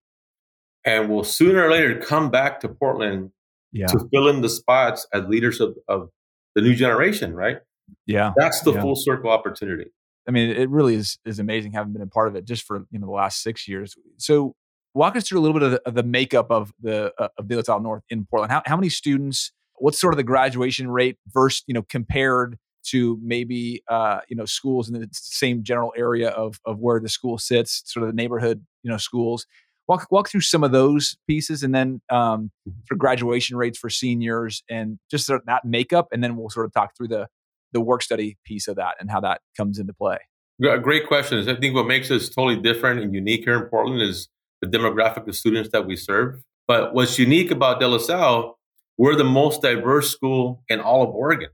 and 0.87 1.09
will 1.09 1.25
sooner 1.25 1.65
or 1.65 1.69
later 1.69 1.99
come 1.99 2.31
back 2.31 2.61
to 2.61 2.69
Portland 2.69 3.31
yeah. 3.73 3.87
to 3.87 4.07
fill 4.11 4.29
in 4.29 4.41
the 4.41 4.47
spots 4.47 5.05
as 5.13 5.25
leaders 5.25 5.59
of, 5.59 5.75
of 5.89 6.09
the 6.55 6.61
new 6.61 6.73
generation, 6.73 7.35
right? 7.35 7.57
Yeah. 8.05 8.31
That's 8.37 8.61
the 8.61 8.71
yeah. 8.71 8.81
full 8.81 8.95
circle 8.95 9.29
opportunity. 9.29 9.91
I 10.27 10.31
mean, 10.31 10.49
it 10.49 10.69
really 10.69 10.95
is 10.95 11.19
is 11.25 11.39
amazing 11.39 11.73
having 11.73 11.93
been 11.93 12.01
a 12.01 12.07
part 12.07 12.29
of 12.29 12.35
it 12.35 12.45
just 12.45 12.63
for 12.63 12.85
you 12.89 12.99
know 12.99 13.05
the 13.05 13.13
last 13.13 13.43
six 13.43 13.67
years. 13.67 13.95
So 14.17 14.55
walk 14.93 15.15
us 15.15 15.27
through 15.27 15.39
a 15.39 15.41
little 15.41 15.57
bit 15.57 15.63
of 15.63 15.71
the, 15.71 15.81
of 15.87 15.93
the 15.93 16.03
makeup 16.03 16.51
of 16.51 16.73
the 16.81 17.13
uh, 17.17 17.29
of 17.37 17.47
De 17.47 17.55
La 17.55 17.79
North 17.79 18.03
in 18.09 18.25
Portland. 18.25 18.51
How, 18.51 18.61
how 18.65 18.75
many 18.75 18.89
students? 18.89 19.51
What's 19.75 20.01
sort 20.01 20.13
of 20.13 20.17
the 20.17 20.23
graduation 20.23 20.89
rate 20.89 21.17
versus 21.27 21.63
you 21.67 21.73
know 21.73 21.83
compared 21.83 22.57
to 22.87 23.17
maybe 23.21 23.83
uh, 23.87 24.19
you 24.27 24.35
know 24.35 24.45
schools 24.45 24.89
in 24.89 24.99
the 24.99 25.07
same 25.13 25.63
general 25.63 25.93
area 25.95 26.29
of 26.29 26.59
of 26.65 26.79
where 26.79 26.99
the 26.99 27.09
school 27.09 27.37
sits, 27.37 27.83
sort 27.85 28.03
of 28.03 28.09
the 28.09 28.15
neighborhood 28.15 28.65
you 28.83 28.91
know 28.91 28.97
schools. 28.97 29.45
Walk 29.87 30.07
walk 30.11 30.29
through 30.29 30.41
some 30.41 30.63
of 30.63 30.71
those 30.71 31.17
pieces, 31.27 31.63
and 31.63 31.73
then 31.73 32.01
um, 32.09 32.51
for 32.85 32.95
mm-hmm. 32.95 32.97
graduation 32.97 33.57
rates 33.57 33.77
for 33.77 33.89
seniors, 33.89 34.63
and 34.69 34.99
just 35.09 35.25
sort 35.25 35.41
of 35.41 35.45
that 35.45 35.63
makeup, 35.65 36.07
and 36.11 36.23
then 36.23 36.35
we'll 36.35 36.49
sort 36.49 36.65
of 36.65 36.73
talk 36.73 36.95
through 36.95 37.07
the 37.07 37.27
the 37.73 37.81
work 37.81 38.01
study 38.01 38.37
piece 38.45 38.67
of 38.67 38.75
that 38.77 38.95
and 38.99 39.11
how 39.11 39.19
that 39.19 39.41
comes 39.55 39.77
into 39.79 39.93
play. 39.93 40.17
Great 40.59 41.07
questions. 41.07 41.47
I 41.47 41.55
think 41.55 41.75
what 41.75 41.85
makes 41.85 42.09
us 42.09 42.29
totally 42.29 42.55
different 42.55 43.01
and 43.01 43.13
unique 43.13 43.41
here 43.41 43.61
in 43.61 43.69
Portland 43.69 44.01
is 44.01 44.29
the 44.61 44.67
demographic 44.67 45.27
of 45.27 45.35
students 45.35 45.69
that 45.71 45.85
we 45.85 45.95
serve. 45.95 46.41
But 46.67 46.93
what's 46.93 47.19
unique 47.19 47.51
about 47.51 47.79
De 47.79 47.87
La 47.87 47.99
Salle, 47.99 48.57
we're 48.97 49.15
the 49.15 49.23
most 49.23 49.61
diverse 49.61 50.09
school 50.09 50.63
in 50.67 50.79
all 50.79 51.03
of 51.03 51.09
Oregon. 51.09 51.49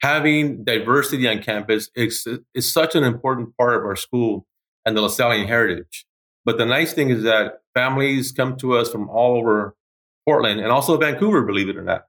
having 0.00 0.64
diversity 0.64 1.28
on 1.28 1.42
campus 1.42 1.90
is, 1.94 2.26
is 2.54 2.72
such 2.72 2.94
an 2.94 3.04
important 3.04 3.56
part 3.56 3.76
of 3.76 3.82
our 3.84 3.96
school 3.96 4.46
and 4.84 4.96
the 4.96 5.00
La 5.00 5.08
LaSallian 5.08 5.46
heritage. 5.46 6.06
But 6.48 6.56
the 6.56 6.64
nice 6.64 6.94
thing 6.94 7.10
is 7.10 7.24
that 7.24 7.60
families 7.74 8.32
come 8.32 8.56
to 8.56 8.74
us 8.74 8.90
from 8.90 9.10
all 9.10 9.36
over 9.36 9.76
Portland 10.24 10.60
and 10.60 10.72
also 10.72 10.96
Vancouver, 10.96 11.42
believe 11.42 11.68
it 11.68 11.76
or 11.76 11.82
not. 11.82 12.06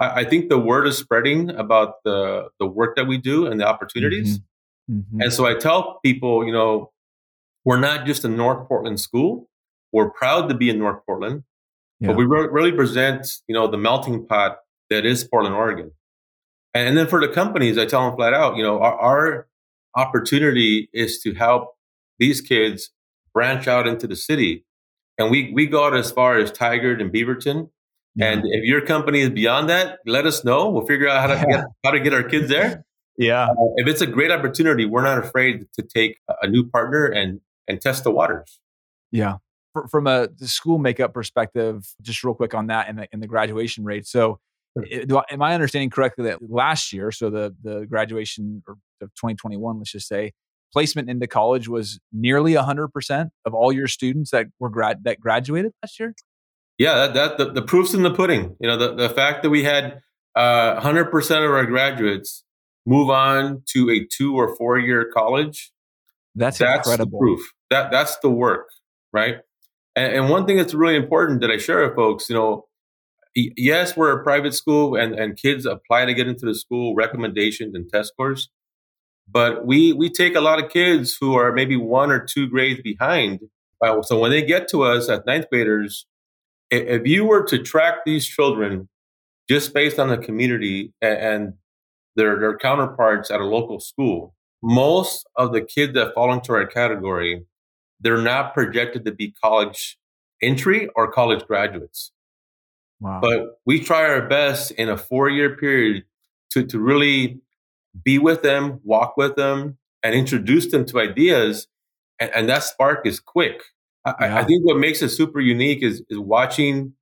I, 0.00 0.22
I 0.22 0.24
think 0.24 0.48
the 0.48 0.58
word 0.58 0.88
is 0.88 0.98
spreading 0.98 1.50
about 1.50 2.02
the, 2.02 2.48
the 2.58 2.66
work 2.66 2.96
that 2.96 3.06
we 3.06 3.16
do 3.16 3.46
and 3.46 3.60
the 3.60 3.64
opportunities. 3.64 4.40
Mm-hmm. 4.90 4.98
Mm-hmm. 4.98 5.20
And 5.20 5.32
so 5.32 5.46
I 5.46 5.54
tell 5.54 6.00
people, 6.04 6.44
you 6.44 6.52
know, 6.52 6.90
we're 7.64 7.78
not 7.78 8.06
just 8.06 8.24
a 8.24 8.28
North 8.28 8.66
Portland 8.66 8.98
school. 8.98 9.48
We're 9.92 10.10
proud 10.10 10.48
to 10.48 10.56
be 10.56 10.68
in 10.68 10.80
North 10.80 11.06
Portland, 11.06 11.44
yeah. 12.00 12.08
but 12.08 12.16
we 12.16 12.24
re- 12.24 12.48
really 12.50 12.72
present, 12.72 13.24
you 13.46 13.54
know, 13.54 13.68
the 13.68 13.78
melting 13.78 14.26
pot 14.26 14.58
that 14.90 15.06
is 15.06 15.22
Portland, 15.22 15.54
Oregon. 15.54 15.92
And, 16.74 16.88
and 16.88 16.98
then 16.98 17.06
for 17.06 17.20
the 17.20 17.32
companies, 17.32 17.78
I 17.78 17.86
tell 17.86 18.04
them 18.04 18.16
flat 18.16 18.34
out, 18.34 18.56
you 18.56 18.64
know, 18.64 18.80
our, 18.80 18.98
our 18.98 19.46
opportunity 19.94 20.88
is 20.92 21.20
to 21.20 21.34
help 21.34 21.76
these 22.18 22.40
kids 22.40 22.90
branch 23.36 23.68
out 23.68 23.86
into 23.86 24.06
the 24.06 24.16
city. 24.16 24.64
And 25.18 25.30
we, 25.30 25.52
we 25.52 25.66
go 25.66 25.84
out 25.84 25.94
as 25.94 26.10
far 26.10 26.38
as 26.38 26.50
Tigard 26.50 27.02
and 27.02 27.12
Beaverton. 27.12 27.68
Yeah. 28.14 28.32
And 28.32 28.42
if 28.46 28.64
your 28.64 28.80
company 28.80 29.20
is 29.20 29.28
beyond 29.28 29.68
that, 29.68 29.98
let 30.06 30.24
us 30.24 30.42
know. 30.42 30.70
We'll 30.70 30.86
figure 30.86 31.06
out 31.06 31.20
how 31.20 31.26
to 31.26 31.34
yeah. 31.34 31.56
get, 31.56 31.64
how 31.84 31.90
to 31.90 32.00
get 32.00 32.14
our 32.14 32.22
kids 32.22 32.48
there. 32.48 32.86
Yeah. 33.18 33.44
Uh, 33.44 33.74
if 33.76 33.86
it's 33.88 34.00
a 34.00 34.06
great 34.06 34.30
opportunity, 34.30 34.86
we're 34.86 35.02
not 35.02 35.18
afraid 35.18 35.66
to 35.74 35.82
take 35.82 36.18
a 36.40 36.48
new 36.48 36.64
partner 36.64 37.04
and 37.04 37.40
and 37.68 37.78
test 37.78 38.04
the 38.04 38.10
waters. 38.10 38.58
Yeah. 39.12 39.36
From 39.90 40.06
a 40.06 40.28
school 40.38 40.78
makeup 40.78 41.12
perspective, 41.12 41.86
just 42.00 42.24
real 42.24 42.34
quick 42.34 42.54
on 42.54 42.68
that 42.68 42.88
and 42.88 43.00
the, 43.00 43.08
and 43.12 43.22
the 43.22 43.26
graduation 43.26 43.84
rate. 43.84 44.06
So, 44.06 44.40
it, 44.76 45.12
I, 45.12 45.24
am 45.30 45.42
I 45.42 45.52
understanding 45.52 45.90
correctly 45.90 46.24
that 46.24 46.38
last 46.50 46.94
year, 46.94 47.12
so 47.12 47.28
the 47.28 47.54
the 47.62 47.84
graduation 47.84 48.62
of 48.66 49.08
2021, 49.14 49.78
let's 49.78 49.92
just 49.92 50.08
say, 50.08 50.32
placement 50.76 51.08
into 51.08 51.26
college 51.26 51.68
was 51.68 51.98
nearly 52.12 52.52
100% 52.52 53.30
of 53.46 53.54
all 53.54 53.72
your 53.72 53.86
students 53.86 54.30
that 54.30 54.48
were 54.60 54.68
grad 54.68 55.04
that 55.04 55.18
graduated 55.18 55.72
last 55.82 55.98
year? 55.98 56.14
Yeah, 56.76 56.94
that, 56.94 57.14
that 57.14 57.38
the, 57.38 57.52
the 57.52 57.62
proof's 57.62 57.94
in 57.94 58.02
the 58.02 58.12
pudding. 58.12 58.54
You 58.60 58.68
know, 58.68 58.76
the, 58.76 58.94
the 58.94 59.08
fact 59.08 59.42
that 59.42 59.48
we 59.48 59.64
had 59.64 60.00
uh, 60.34 60.78
100% 60.78 61.10
of 61.14 61.50
our 61.50 61.64
graduates 61.64 62.44
move 62.84 63.08
on 63.08 63.62
to 63.68 63.88
a 63.88 64.06
two 64.06 64.36
or 64.36 64.54
four 64.54 64.78
year 64.78 65.10
college. 65.14 65.72
That's, 66.34 66.58
that's 66.58 66.86
incredible. 66.86 67.20
proof. 67.20 67.40
That 67.70 67.90
that's 67.90 68.18
the 68.18 68.28
work, 68.28 68.68
right? 69.14 69.36
And, 69.96 70.12
and 70.12 70.28
one 70.28 70.44
thing 70.44 70.58
that's 70.58 70.74
really 70.74 70.96
important 70.96 71.40
that 71.40 71.50
I 71.50 71.56
share 71.56 71.86
with 71.86 71.96
folks, 71.96 72.28
you 72.28 72.36
know, 72.36 72.66
yes, 73.34 73.96
we're 73.96 74.12
a 74.12 74.22
private 74.22 74.52
school 74.52 74.94
and, 74.94 75.14
and 75.14 75.38
kids 75.38 75.64
apply 75.64 76.04
to 76.04 76.12
get 76.12 76.28
into 76.28 76.44
the 76.44 76.54
school 76.54 76.94
recommendations 76.94 77.74
and 77.74 77.88
test 77.90 78.10
scores. 78.10 78.50
But 79.28 79.66
we 79.66 79.92
we 79.92 80.08
take 80.10 80.34
a 80.34 80.40
lot 80.40 80.62
of 80.62 80.70
kids 80.70 81.16
who 81.20 81.34
are 81.34 81.52
maybe 81.52 81.76
one 81.76 82.10
or 82.10 82.24
two 82.24 82.48
grades 82.48 82.80
behind. 82.82 83.40
Uh, 83.84 84.02
so 84.02 84.18
when 84.18 84.30
they 84.30 84.42
get 84.42 84.68
to 84.68 84.82
us 84.84 85.08
as 85.08 85.20
ninth 85.26 85.46
graders, 85.50 86.06
if, 86.70 87.06
you 87.06 87.24
were 87.24 87.44
to 87.44 87.58
track 87.58 88.04
these 88.04 88.26
children 88.26 88.88
just 89.48 89.74
based 89.74 89.98
on 89.98 90.08
the 90.08 90.18
community 90.18 90.92
and, 91.00 91.18
and 91.18 91.54
their, 92.16 92.38
their 92.38 92.56
counterparts 92.56 93.30
at 93.30 93.40
a 93.40 93.44
local 93.44 93.78
school, 93.80 94.34
most 94.62 95.26
of 95.36 95.52
the 95.52 95.60
kids 95.60 95.94
that 95.94 96.14
fall 96.14 96.32
into 96.32 96.52
our 96.52 96.66
category, 96.66 97.44
they're 98.00 98.22
not 98.22 98.54
projected 98.54 99.04
to 99.04 99.12
be 99.12 99.34
college 99.42 99.98
entry 100.42 100.88
or 100.96 101.10
college 101.10 101.46
graduates. 101.46 102.12
Wow. 103.00 103.20
But 103.20 103.60
we 103.66 103.80
try 103.80 104.08
our 104.08 104.26
best 104.26 104.70
in 104.72 104.88
a 104.88 104.96
four 104.96 105.28
year 105.28 105.56
period 105.56 106.04
to, 106.50 106.64
to 106.64 106.78
really 106.78 107.40
be 108.04 108.18
with 108.18 108.42
them, 108.42 108.80
walk 108.84 109.16
with 109.16 109.36
them, 109.36 109.78
and 110.02 110.14
introduce 110.14 110.70
them 110.70 110.84
to 110.86 111.00
ideas. 111.00 111.68
And, 112.18 112.30
and 112.34 112.48
that 112.48 112.62
spark 112.62 113.06
is 113.06 113.20
quick. 113.20 113.62
I, 114.04 114.14
yeah. 114.20 114.38
I, 114.38 114.44
think 114.44 114.64
what 114.64 114.78
makes 114.78 115.02
it 115.02 115.08
super 115.08 115.40
unique 115.40 115.82
is, 115.82 116.02
is 116.08 116.18
watching 116.18 116.92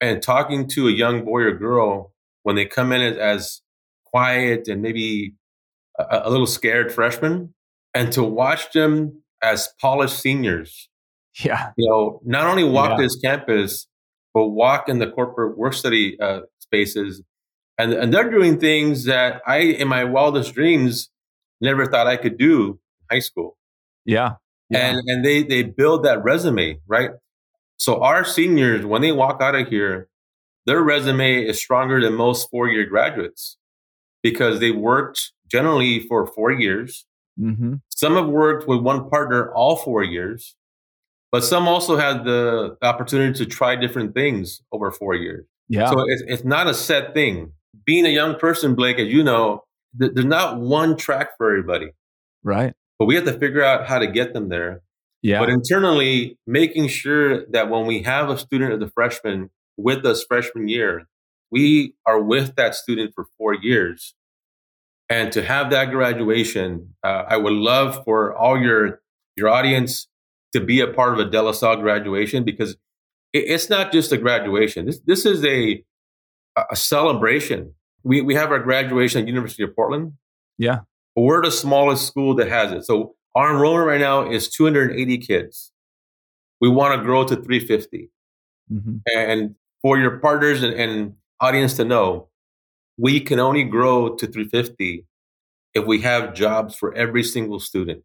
and 0.00 0.20
talking 0.20 0.68
to 0.70 0.88
a 0.88 0.90
young 0.90 1.24
boy 1.24 1.42
or 1.42 1.52
girl 1.52 2.12
when 2.42 2.56
they 2.56 2.66
come 2.66 2.90
in 2.90 3.00
as, 3.00 3.16
as 3.16 3.62
quiet 4.04 4.66
and 4.66 4.82
maybe 4.82 5.34
a, 5.98 6.22
a, 6.24 6.30
little 6.30 6.46
scared 6.46 6.92
freshmen, 6.92 7.54
and 7.94 8.12
to 8.12 8.24
watch 8.24 8.72
them 8.72 9.22
as 9.42 9.68
polished 9.80 10.18
seniors. 10.18 10.88
Yeah. 11.42 11.70
You 11.76 11.88
know, 11.88 12.20
not 12.24 12.46
only 12.46 12.64
walk 12.64 12.90
yeah. 12.90 13.04
this 13.04 13.16
campus, 13.16 13.86
but 14.34 14.48
walk 14.48 14.88
in 14.88 14.98
the 14.98 15.10
corporate 15.10 15.56
work 15.56 15.74
study 15.74 16.18
uh, 16.20 16.40
spaces 16.58 17.22
and 17.78 17.92
and 17.92 18.12
they're 18.12 18.30
doing 18.30 18.58
things 18.58 19.04
that 19.04 19.42
I, 19.46 19.58
in 19.58 19.88
my 19.88 20.04
wildest 20.04 20.54
dreams, 20.54 21.10
never 21.60 21.86
thought 21.86 22.06
I 22.06 22.16
could 22.16 22.38
do 22.38 22.78
in 23.10 23.16
high 23.16 23.20
school. 23.20 23.56
Yeah. 24.04 24.34
yeah. 24.70 24.90
And 24.90 25.08
and 25.08 25.24
they 25.24 25.42
they 25.42 25.62
build 25.62 26.04
that 26.04 26.22
resume, 26.22 26.80
right? 26.86 27.10
So 27.78 28.02
our 28.02 28.24
seniors, 28.24 28.84
when 28.84 29.02
they 29.02 29.12
walk 29.12 29.40
out 29.42 29.54
of 29.54 29.68
here, 29.68 30.08
their 30.66 30.82
resume 30.82 31.44
is 31.44 31.58
stronger 31.58 32.00
than 32.00 32.14
most 32.14 32.48
four 32.50 32.68
year 32.68 32.86
graduates 32.86 33.56
because 34.22 34.60
they 34.60 34.70
worked 34.70 35.32
generally 35.50 36.00
for 36.00 36.26
four 36.26 36.52
years. 36.52 37.04
Mm-hmm. 37.40 37.74
Some 37.88 38.14
have 38.14 38.28
worked 38.28 38.68
with 38.68 38.80
one 38.80 39.08
partner 39.08 39.52
all 39.54 39.76
four 39.76 40.04
years, 40.04 40.54
but 41.32 41.42
some 41.42 41.66
also 41.66 41.96
had 41.96 42.24
the 42.24 42.76
opportunity 42.82 43.36
to 43.38 43.46
try 43.46 43.74
different 43.74 44.14
things 44.14 44.62
over 44.70 44.92
four 44.92 45.14
years. 45.14 45.46
Yeah. 45.68 45.90
So 45.90 46.04
it's, 46.06 46.22
it's 46.26 46.44
not 46.44 46.66
a 46.66 46.74
set 46.74 47.14
thing 47.14 47.52
being 47.86 48.06
a 48.06 48.10
young 48.10 48.38
person, 48.38 48.74
Blake, 48.74 48.98
as 48.98 49.08
you 49.08 49.22
know, 49.22 49.64
th- 49.98 50.12
there's 50.14 50.26
not 50.26 50.60
one 50.60 50.96
track 50.96 51.36
for 51.36 51.50
everybody. 51.50 51.90
Right. 52.42 52.74
But 52.98 53.06
we 53.06 53.14
have 53.14 53.24
to 53.24 53.38
figure 53.38 53.62
out 53.62 53.86
how 53.86 53.98
to 53.98 54.06
get 54.06 54.34
them 54.34 54.48
there. 54.48 54.82
Yeah. 55.22 55.38
But 55.38 55.50
internally, 55.50 56.38
making 56.46 56.88
sure 56.88 57.46
that 57.46 57.70
when 57.70 57.86
we 57.86 58.02
have 58.02 58.28
a 58.28 58.36
student 58.36 58.72
as 58.72 58.80
the 58.80 58.88
freshman 58.88 59.50
with 59.76 60.04
us 60.04 60.24
freshman 60.24 60.68
year, 60.68 61.08
we 61.50 61.94
are 62.06 62.20
with 62.20 62.56
that 62.56 62.74
student 62.74 63.12
for 63.14 63.26
four 63.38 63.54
years. 63.54 64.14
And 65.08 65.30
to 65.32 65.42
have 65.42 65.70
that 65.70 65.90
graduation, 65.90 66.94
uh, 67.04 67.24
I 67.28 67.36
would 67.36 67.52
love 67.52 68.02
for 68.04 68.36
all 68.36 68.60
your 68.60 69.00
your 69.36 69.48
audience 69.48 70.08
to 70.52 70.60
be 70.60 70.80
a 70.80 70.86
part 70.86 71.12
of 71.12 71.26
a 71.26 71.30
De 71.30 71.40
La 71.40 71.52
Salle 71.52 71.76
graduation 71.76 72.44
because 72.44 72.72
it, 73.32 73.44
it's 73.46 73.70
not 73.70 73.92
just 73.92 74.12
a 74.12 74.16
graduation. 74.16 74.86
This 74.86 75.00
this 75.06 75.26
is 75.26 75.44
a 75.44 75.84
a 76.56 76.76
celebration. 76.76 77.74
We, 78.02 78.20
we 78.20 78.34
have 78.34 78.50
our 78.50 78.58
graduation 78.58 79.22
at 79.22 79.28
University 79.28 79.62
of 79.62 79.74
Portland. 79.74 80.14
Yeah. 80.58 80.80
We're 81.16 81.42
the 81.42 81.50
smallest 81.50 82.06
school 82.06 82.34
that 82.36 82.48
has 82.48 82.72
it. 82.72 82.84
So 82.84 83.14
our 83.34 83.50
enrollment 83.50 83.86
right 83.86 84.00
now 84.00 84.28
is 84.28 84.48
280 84.48 85.18
kids. 85.18 85.72
We 86.60 86.68
want 86.68 86.98
to 86.98 87.04
grow 87.04 87.24
to 87.24 87.36
350. 87.36 88.10
Mm-hmm. 88.72 88.96
And 89.14 89.54
for 89.82 89.98
your 89.98 90.18
partners 90.18 90.62
and, 90.62 90.74
and 90.74 91.14
audience 91.40 91.74
to 91.74 91.84
know, 91.84 92.28
we 92.96 93.20
can 93.20 93.40
only 93.40 93.64
grow 93.64 94.14
to 94.14 94.26
350 94.26 95.04
if 95.74 95.86
we 95.86 96.00
have 96.02 96.34
jobs 96.34 96.76
for 96.76 96.94
every 96.94 97.22
single 97.22 97.58
student. 97.58 98.02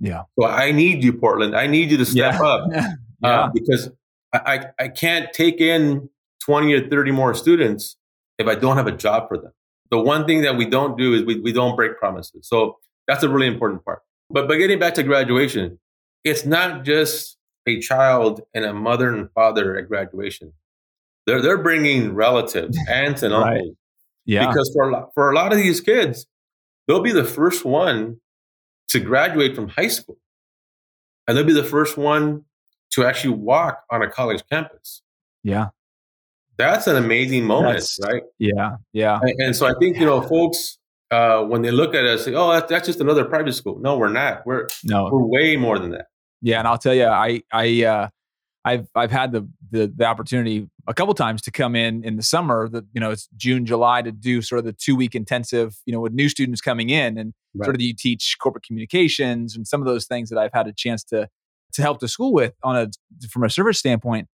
Yeah. 0.00 0.22
So 0.38 0.46
I 0.46 0.70
need 0.70 1.02
you, 1.02 1.12
Portland. 1.12 1.56
I 1.56 1.66
need 1.66 1.90
you 1.90 1.96
to 1.96 2.06
step 2.06 2.34
yeah. 2.34 2.46
up 2.46 2.70
yeah. 2.72 2.92
Uh, 3.22 3.50
because 3.52 3.90
I, 4.32 4.66
I 4.78 4.88
can't 4.88 5.32
take 5.32 5.60
in 5.60 6.08
20 6.48 6.72
or 6.72 6.88
30 6.88 7.10
more 7.10 7.34
students 7.34 7.96
if 8.38 8.46
I 8.46 8.54
don't 8.54 8.78
have 8.78 8.86
a 8.86 8.96
job 8.96 9.28
for 9.28 9.36
them. 9.36 9.52
The 9.90 10.00
one 10.00 10.26
thing 10.26 10.40
that 10.42 10.56
we 10.56 10.64
don't 10.64 10.96
do 10.96 11.12
is 11.12 11.22
we, 11.22 11.38
we 11.40 11.52
don't 11.52 11.76
break 11.76 11.98
promises. 11.98 12.48
So 12.48 12.78
that's 13.06 13.22
a 13.22 13.28
really 13.28 13.46
important 13.46 13.84
part. 13.84 14.00
But, 14.30 14.48
but 14.48 14.56
getting 14.56 14.78
back 14.78 14.94
to 14.94 15.02
graduation, 15.02 15.78
it's 16.24 16.46
not 16.46 16.86
just 16.86 17.36
a 17.66 17.80
child 17.80 18.40
and 18.54 18.64
a 18.64 18.72
mother 18.72 19.14
and 19.14 19.30
father 19.32 19.76
at 19.76 19.88
graduation. 19.88 20.54
They're, 21.26 21.42
they're 21.42 21.62
bringing 21.62 22.14
relatives, 22.14 22.78
aunts 22.88 23.22
and 23.22 23.34
uncles. 23.34 23.68
Right. 23.68 23.76
Yeah. 24.24 24.48
Because 24.48 24.70
for 24.74 24.88
a, 24.88 24.92
lot, 24.92 25.10
for 25.14 25.30
a 25.30 25.34
lot 25.34 25.52
of 25.52 25.58
these 25.58 25.82
kids, 25.82 26.26
they'll 26.86 27.02
be 27.02 27.12
the 27.12 27.24
first 27.24 27.62
one 27.62 28.20
to 28.88 29.00
graduate 29.00 29.54
from 29.54 29.68
high 29.68 29.88
school. 29.88 30.16
And 31.26 31.36
they'll 31.36 31.44
be 31.44 31.52
the 31.52 31.62
first 31.62 31.98
one 31.98 32.46
to 32.92 33.04
actually 33.04 33.34
walk 33.34 33.82
on 33.90 34.00
a 34.00 34.08
college 34.08 34.42
campus. 34.50 35.02
Yeah 35.44 35.68
that's 36.58 36.86
an 36.86 36.96
amazing 36.96 37.44
moment, 37.44 37.74
that's, 37.74 37.98
right? 38.02 38.22
Yeah, 38.38 38.76
yeah. 38.92 39.18
And, 39.22 39.34
and, 39.38 39.56
so 39.56 39.66
I 39.66 39.72
think 39.80 39.96
you 39.96 40.04
know, 40.04 40.20
folks, 40.20 40.78
uh, 41.10 41.42
when 41.44 41.62
they 41.62 41.70
look 41.70 41.94
at 41.94 42.04
us, 42.04 42.24
say, 42.24 42.34
"Oh, 42.34 42.52
that's, 42.52 42.68
that's 42.68 42.86
just 42.86 43.00
another 43.00 43.24
private 43.24 43.54
school." 43.54 43.78
No, 43.80 43.96
we're 43.96 44.08
not. 44.08 44.44
We're 44.44 44.66
no, 44.84 45.08
we're 45.10 45.24
way 45.24 45.56
more 45.56 45.78
than 45.78 45.92
that. 45.92 46.06
Yeah, 46.42 46.58
and 46.58 46.68
I'll 46.68 46.78
tell 46.78 46.94
you, 46.94 47.06
I 47.06 47.42
I 47.52 47.84
uh, 47.84 48.08
I've 48.64 48.88
I've 48.94 49.10
had 49.10 49.32
the, 49.32 49.48
the 49.70 49.92
the 49.94 50.04
opportunity 50.04 50.68
a 50.86 50.94
couple 50.94 51.14
times 51.14 51.42
to 51.42 51.50
come 51.50 51.74
in 51.76 52.04
in 52.04 52.16
the 52.16 52.22
summer. 52.22 52.68
That 52.68 52.84
you 52.92 53.00
know, 53.00 53.10
it's 53.10 53.28
June, 53.36 53.64
July 53.64 54.02
to 54.02 54.12
do 54.12 54.42
sort 54.42 54.58
of 54.58 54.64
the 54.64 54.72
two 54.72 54.96
week 54.96 55.14
intensive. 55.14 55.76
You 55.86 55.92
know, 55.92 56.00
with 56.00 56.12
new 56.12 56.28
students 56.28 56.60
coming 56.60 56.90
in, 56.90 57.16
and 57.16 57.34
right. 57.54 57.66
sort 57.66 57.76
of 57.76 57.80
you 57.80 57.94
teach 57.94 58.36
corporate 58.40 58.64
communications 58.64 59.56
and 59.56 59.66
some 59.66 59.80
of 59.80 59.86
those 59.86 60.06
things 60.06 60.28
that 60.30 60.38
I've 60.38 60.52
had 60.52 60.66
a 60.66 60.72
chance 60.72 61.04
to 61.04 61.28
to 61.72 61.82
help 61.82 62.00
the 62.00 62.08
school 62.08 62.32
with 62.32 62.54
on 62.62 62.76
a 62.76 62.88
from 63.30 63.44
a 63.44 63.50
service 63.50 63.78
standpoint. 63.78 64.28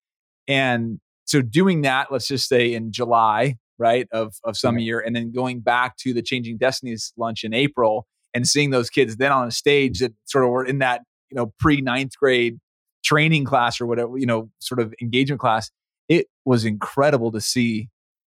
And 0.49 1.00
so 1.25 1.43
doing 1.43 1.83
that, 1.83 2.11
let's 2.11 2.28
just 2.28 2.49
say 2.49 2.73
in 2.75 2.93
July, 2.93 3.57
right 3.78 4.07
of 4.12 4.35
of 4.45 4.57
some 4.57 4.78
year 4.78 5.00
and 5.00 5.16
then 5.16 5.33
going 5.33 5.59
back 5.59 5.97
to 5.97 6.14
the 6.14 6.23
changing 6.23 6.57
destinies 6.57 7.12
lunch 7.16 7.43
in 7.43 7.52
april 7.52 8.07
and 8.33 8.47
seeing 8.47 8.71
those 8.71 8.88
kids 8.88 9.16
then 9.16 9.33
on 9.33 9.49
a 9.49 9.50
stage 9.50 9.99
that 9.99 10.12
sort 10.26 10.45
of 10.45 10.50
were 10.50 10.64
in 10.64 10.78
that 10.78 11.00
you 11.28 11.35
know 11.35 11.52
pre 11.59 11.81
ninth 11.81 12.16
grade 12.16 12.61
training 13.04 13.45
class 13.45 13.81
or 13.81 13.87
whatever 13.87 14.16
you 14.16 14.26
know 14.26 14.49
sort 14.61 14.78
of 14.78 14.95
engagement 15.02 15.40
class 15.40 15.73
it 16.09 16.28
was 16.45 16.64
incredible 16.64 17.33
to 17.33 17.40
see 17.40 17.88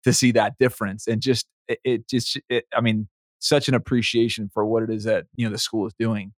to 0.02 0.12
see 0.12 0.32
that 0.32 0.58
difference 0.58 1.06
and 1.06 1.22
just 1.22 1.46
it, 1.68 1.78
it 1.84 2.08
just 2.08 2.40
it, 2.48 2.64
i 2.76 2.80
mean 2.80 3.06
such 3.38 3.68
an 3.68 3.74
appreciation 3.74 4.50
for 4.52 4.64
what 4.64 4.82
it 4.82 4.90
is 4.90 5.04
that 5.04 5.26
you 5.36 5.46
know 5.46 5.52
the 5.52 5.58
school 5.58 5.86
is 5.86 5.94
doing. 5.98 6.32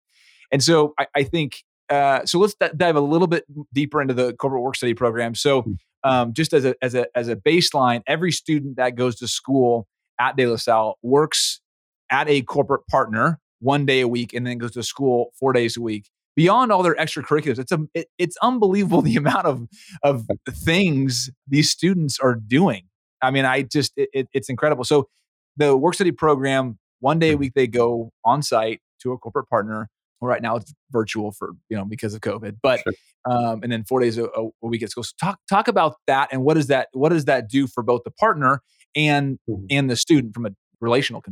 And 0.51 0.63
so 0.63 0.95
i, 0.99 1.07
I 1.15 1.23
think 1.23 1.63
uh, 1.91 2.23
so 2.27 2.39
let's 2.39 2.55
d- 2.61 2.69
dive 2.77 2.97
a 2.97 3.01
little 3.01 3.27
bit 3.27 3.45
deeper 3.73 4.03
into 4.03 4.13
the 4.13 4.35
corporate 4.35 4.63
work 4.63 4.77
study 4.77 4.93
program. 4.93 5.35
So 5.35 5.63
hmm. 5.63 5.73
Um, 6.05 6.33
just 6.33 6.53
as 6.53 6.65
a 6.65 6.75
as 6.83 6.95
a 6.95 7.07
as 7.17 7.29
a 7.29 7.37
baseline 7.37 8.03
every 8.07 8.33
student 8.33 8.77
that 8.77 8.95
goes 8.95 9.17
to 9.17 9.29
school 9.29 9.87
at 10.21 10.37
de 10.37 10.47
la 10.47 10.57
salle 10.57 10.99
works 11.03 11.61
at 12.11 12.29
a 12.29 12.43
corporate 12.43 12.87
partner 12.87 13.39
one 13.61 13.85
day 13.87 14.01
a 14.01 14.09
week 14.09 14.33
and 14.33 14.47
then 14.47 14.59
goes 14.59 14.73
to 14.73 14.83
school 14.83 15.33
four 15.39 15.53
days 15.53 15.77
a 15.77 15.81
week. 15.81 16.09
Beyond 16.37 16.71
all 16.71 16.83
their 16.83 16.95
extracurriculars 16.95 17.59
it's 17.59 17.73
a 17.73 17.81
it, 17.95 18.09
it's 18.19 18.37
unbelievable 18.43 19.03
the 19.11 19.17
amount 19.17 19.47
of 19.47 19.67
of 20.03 20.27
things 20.51 21.31
these 21.47 21.71
students 21.71 22.19
are 22.19 22.35
doing. 22.35 22.85
I 23.21 23.31
mean 23.31 23.45
i 23.45 23.63
just 23.63 23.93
it, 23.97 24.29
it's 24.33 24.49
incredible. 24.49 24.85
So 24.85 25.09
the 25.57 25.77
work 25.77 25.95
study 25.95 26.13
program 26.13 26.79
one 27.01 27.19
day 27.19 27.31
a 27.31 27.33
mm-hmm. 27.33 27.41
week 27.41 27.55
they 27.55 27.67
go 27.67 28.11
on 28.25 28.43
site 28.43 28.81
to 29.01 29.13
a 29.13 29.19
corporate 29.19 29.49
partner 29.49 29.89
well, 30.21 30.29
right 30.29 30.43
now 30.43 30.57
it's 30.57 30.73
virtual 30.91 31.33
for 31.33 31.53
you 31.69 31.77
know 31.77 31.85
because 31.85 32.15
of 32.15 32.21
covid 32.21 32.57
but 32.63 32.81
sure. 32.81 32.93
um, 33.31 33.61
and 33.63 33.73
then 33.73 33.85
four 33.85 34.01
days 34.01 34.19
a, 34.19 34.25
a, 34.25 34.49
week 34.63 34.83
at 34.83 34.91
school 34.91 35.05
so 35.05 35.13
talk 35.21 35.39
talk 35.49 35.69
about 35.69 35.97
that 36.07 36.29
and 36.33 36.43
what 36.43 36.55
does 36.55 36.67
that 36.67 36.89
what 36.93 37.11
does 37.11 37.25
that 37.27 37.49
do 37.49 37.67
for 37.67 37.83
both 37.83 38.03
the 38.05 38.11
partner 38.11 38.61
and 38.95 39.39
mm-hmm. 39.49 39.65
and 39.71 39.91
the 39.91 39.97
student 39.97 40.35
from 40.35 40.47
a 40.47 40.51
relational 40.81 41.23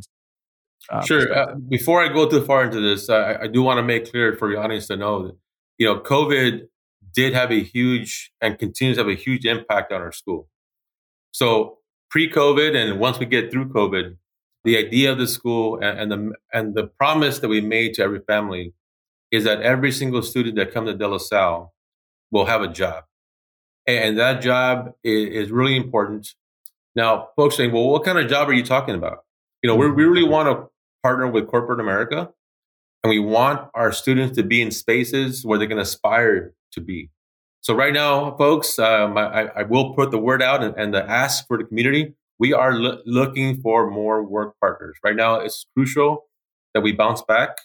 uh, 0.91 1.05
sure. 1.05 1.37
Uh, 1.37 1.55
before 1.69 2.03
I 2.03 2.13
go 2.13 2.29
too 2.29 2.45
far 2.45 2.65
into 2.65 2.81
this, 2.81 3.11
I, 3.11 3.43
I 3.43 3.47
do 3.49 3.63
want 3.63 3.79
to 3.79 3.83
make 3.83 4.11
clear 4.11 4.37
for 4.37 4.51
your 4.51 4.63
audience 4.63 4.87
to 4.89 4.97
know 4.97 5.27
that 5.27 5.37
you 5.79 5.87
know 5.87 6.01
COVID 6.01 6.69
did 7.13 7.35
have 7.35 7.51
a 7.51 7.63
huge 7.63 8.31
and 8.41 8.59
continues 8.59 8.99
to 8.99 9.03
have 9.03 9.11
a 9.11 9.15
huge 9.15 9.45
impact 9.47 9.93
on 9.93 10.01
our 10.01 10.13
school. 10.13 10.49
So 11.33 11.79
pre-COVID 12.11 12.77
and 12.77 13.01
once 13.01 13.19
we 13.19 13.27
get 13.27 13.51
through 13.51 13.71
COVID, 13.71 14.17
the 14.67 14.77
idea 14.77 15.13
of 15.13 15.19
the 15.19 15.29
school 15.29 15.77
and, 15.77 15.99
and 16.01 16.13
the 16.13 16.33
and 16.53 16.75
the 16.75 16.89
promise 16.89 17.39
that 17.39 17.49
we 17.49 17.61
made 17.61 17.95
to 17.95 18.03
every 18.03 18.19
family 18.27 18.75
is 19.31 19.45
that 19.45 19.63
every 19.63 19.93
single 19.93 20.23
student 20.23 20.57
that 20.57 20.75
comes 20.75 20.91
to 20.91 20.97
De 20.97 21.07
La 21.07 21.19
Salle 21.19 21.73
will 22.33 22.47
have 22.47 22.63
a 22.63 22.69
job, 22.69 23.05
and 23.87 24.19
that 24.19 24.43
job 24.43 24.93
is, 25.05 25.47
is 25.47 25.51
really 25.53 25.77
important. 25.77 26.35
Now, 26.97 27.29
folks 27.37 27.57
saying, 27.57 27.73
"Well, 27.73 27.89
what 27.89 28.05
kind 28.05 28.19
of 28.19 28.29
job 28.29 28.49
are 28.49 28.53
you 28.53 28.65
talking 28.65 28.97
about?" 28.97 29.19
You 29.63 29.69
know, 29.69 29.77
we, 29.77 29.87
really 29.87 30.25
want 30.25 30.49
to 30.49 30.69
partner 31.01 31.29
with 31.29 31.47
corporate 31.47 31.79
America, 31.79 32.29
and 33.05 33.11
we 33.11 33.21
want 33.21 33.71
our 33.73 33.93
students 33.93 34.37
to 34.37 34.43
be 34.43 34.61
in 34.61 34.73
spaces 34.73 35.45
where 35.45 35.61
they 35.61 35.69
can 35.69 35.79
aspire 35.79 36.55
to 36.73 36.81
be. 36.81 37.11
So 37.61 37.73
right 37.73 37.93
now, 37.93 38.37
folks, 38.37 38.81
um, 38.81 39.17
I, 39.17 39.49
I, 39.57 39.63
will 39.63 39.95
put 39.95 40.11
the 40.11 40.19
word 40.19 40.43
out 40.43 40.63
and, 40.63 40.75
and 40.77 40.93
the 40.93 41.09
ask 41.09 41.47
for 41.47 41.57
the 41.57 41.65
community. 41.65 42.15
We 42.39 42.53
are 42.53 42.75
lo- 42.75 43.01
looking 43.07 43.61
for 43.61 43.91
more 43.91 44.23
work 44.23 44.55
partners. 44.61 44.97
Right 45.03 45.17
now, 45.17 45.37
it's 45.37 45.67
crucial 45.75 46.25
that 46.75 46.83
we 46.83 46.93
bounce 46.93 47.23
back. 47.23 47.57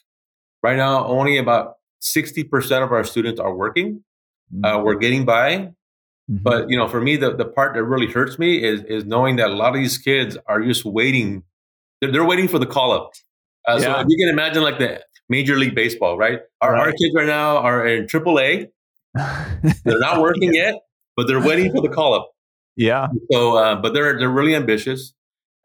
Right 0.64 0.78
now, 0.78 1.06
only 1.06 1.38
about 1.38 1.76
60% 2.02 2.84
of 2.84 2.92
our 2.92 3.04
students 3.04 3.40
are 3.40 3.54
working. 3.54 4.04
Mm-hmm. 4.54 4.66
Uh, 4.66 4.84
we're 4.84 4.96
getting 4.96 5.26
by. 5.26 5.74
Mm-hmm. 6.32 6.44
But 6.44 6.70
you 6.70 6.78
know, 6.78 6.88
for 6.88 7.02
me, 7.02 7.18
the, 7.18 7.36
the 7.36 7.46
part 7.46 7.74
that 7.76 7.84
really 7.84 8.08
hurts 8.08 8.40
me 8.40 8.64
is 8.64 8.84
is 8.84 9.06
knowing 9.06 9.38
that 9.38 9.50
a 9.50 9.54
lot 9.54 9.70
of 9.70 9.82
these 9.82 9.98
kids 9.98 10.38
are 10.48 10.62
just 10.62 10.86
waiting. 10.86 11.44
They're, 12.00 12.12
they're 12.12 12.26
waiting 12.26 12.48
for 12.48 12.60
the 12.60 12.66
call 12.66 12.92
up. 12.92 13.12
Uh, 13.68 13.80
yeah. 13.82 14.02
So 14.02 14.06
you 14.08 14.18
can 14.18 14.30
imagine 14.30 14.64
like 14.64 14.80
the 14.80 15.02
Major 15.30 15.58
League 15.58 15.76
Baseball, 15.76 16.18
right? 16.18 16.40
Our, 16.62 16.74
right. 16.74 16.88
our 16.88 16.92
kids 16.92 17.14
right 17.16 17.28
now 17.28 17.58
are 17.58 17.86
in 17.86 18.06
AAA. 18.06 18.68
they're 19.84 20.00
not 20.00 20.22
working 20.22 20.54
yet, 20.54 20.76
but 21.16 21.28
they're 21.28 21.42
waiting 21.42 21.72
for 21.72 21.82
the 21.82 21.90
call 21.90 22.14
up. 22.14 22.31
Yeah. 22.76 23.08
So, 23.32 23.58
uh, 23.58 23.76
but 23.76 23.94
they're 23.94 24.18
they're 24.18 24.30
really 24.30 24.56
ambitious, 24.56 25.14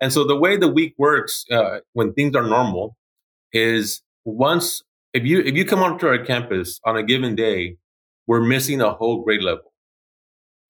and 0.01 0.13
so 0.13 0.25
the 0.25 0.37
way 0.37 0.57
the 0.57 0.69
week 0.69 0.95
works 0.99 1.45
uh, 1.51 1.79
when 1.93 2.13
things 2.13 2.35
are 2.35 2.43
normal 2.47 2.97
is 3.53 4.03
once 4.25 4.83
if 5.15 5.25
you 5.25 5.41
if 5.41 5.55
you 5.55 5.65
come 5.65 5.83
onto 5.83 6.07
our 6.07 6.19
campus 6.19 6.81
on 6.85 6.97
a 6.97 7.03
given 7.03 7.35
day, 7.35 7.77
we're 8.27 8.43
missing 8.43 8.81
a 8.81 8.93
whole 8.93 9.23
grade 9.23 9.43
level, 9.43 9.73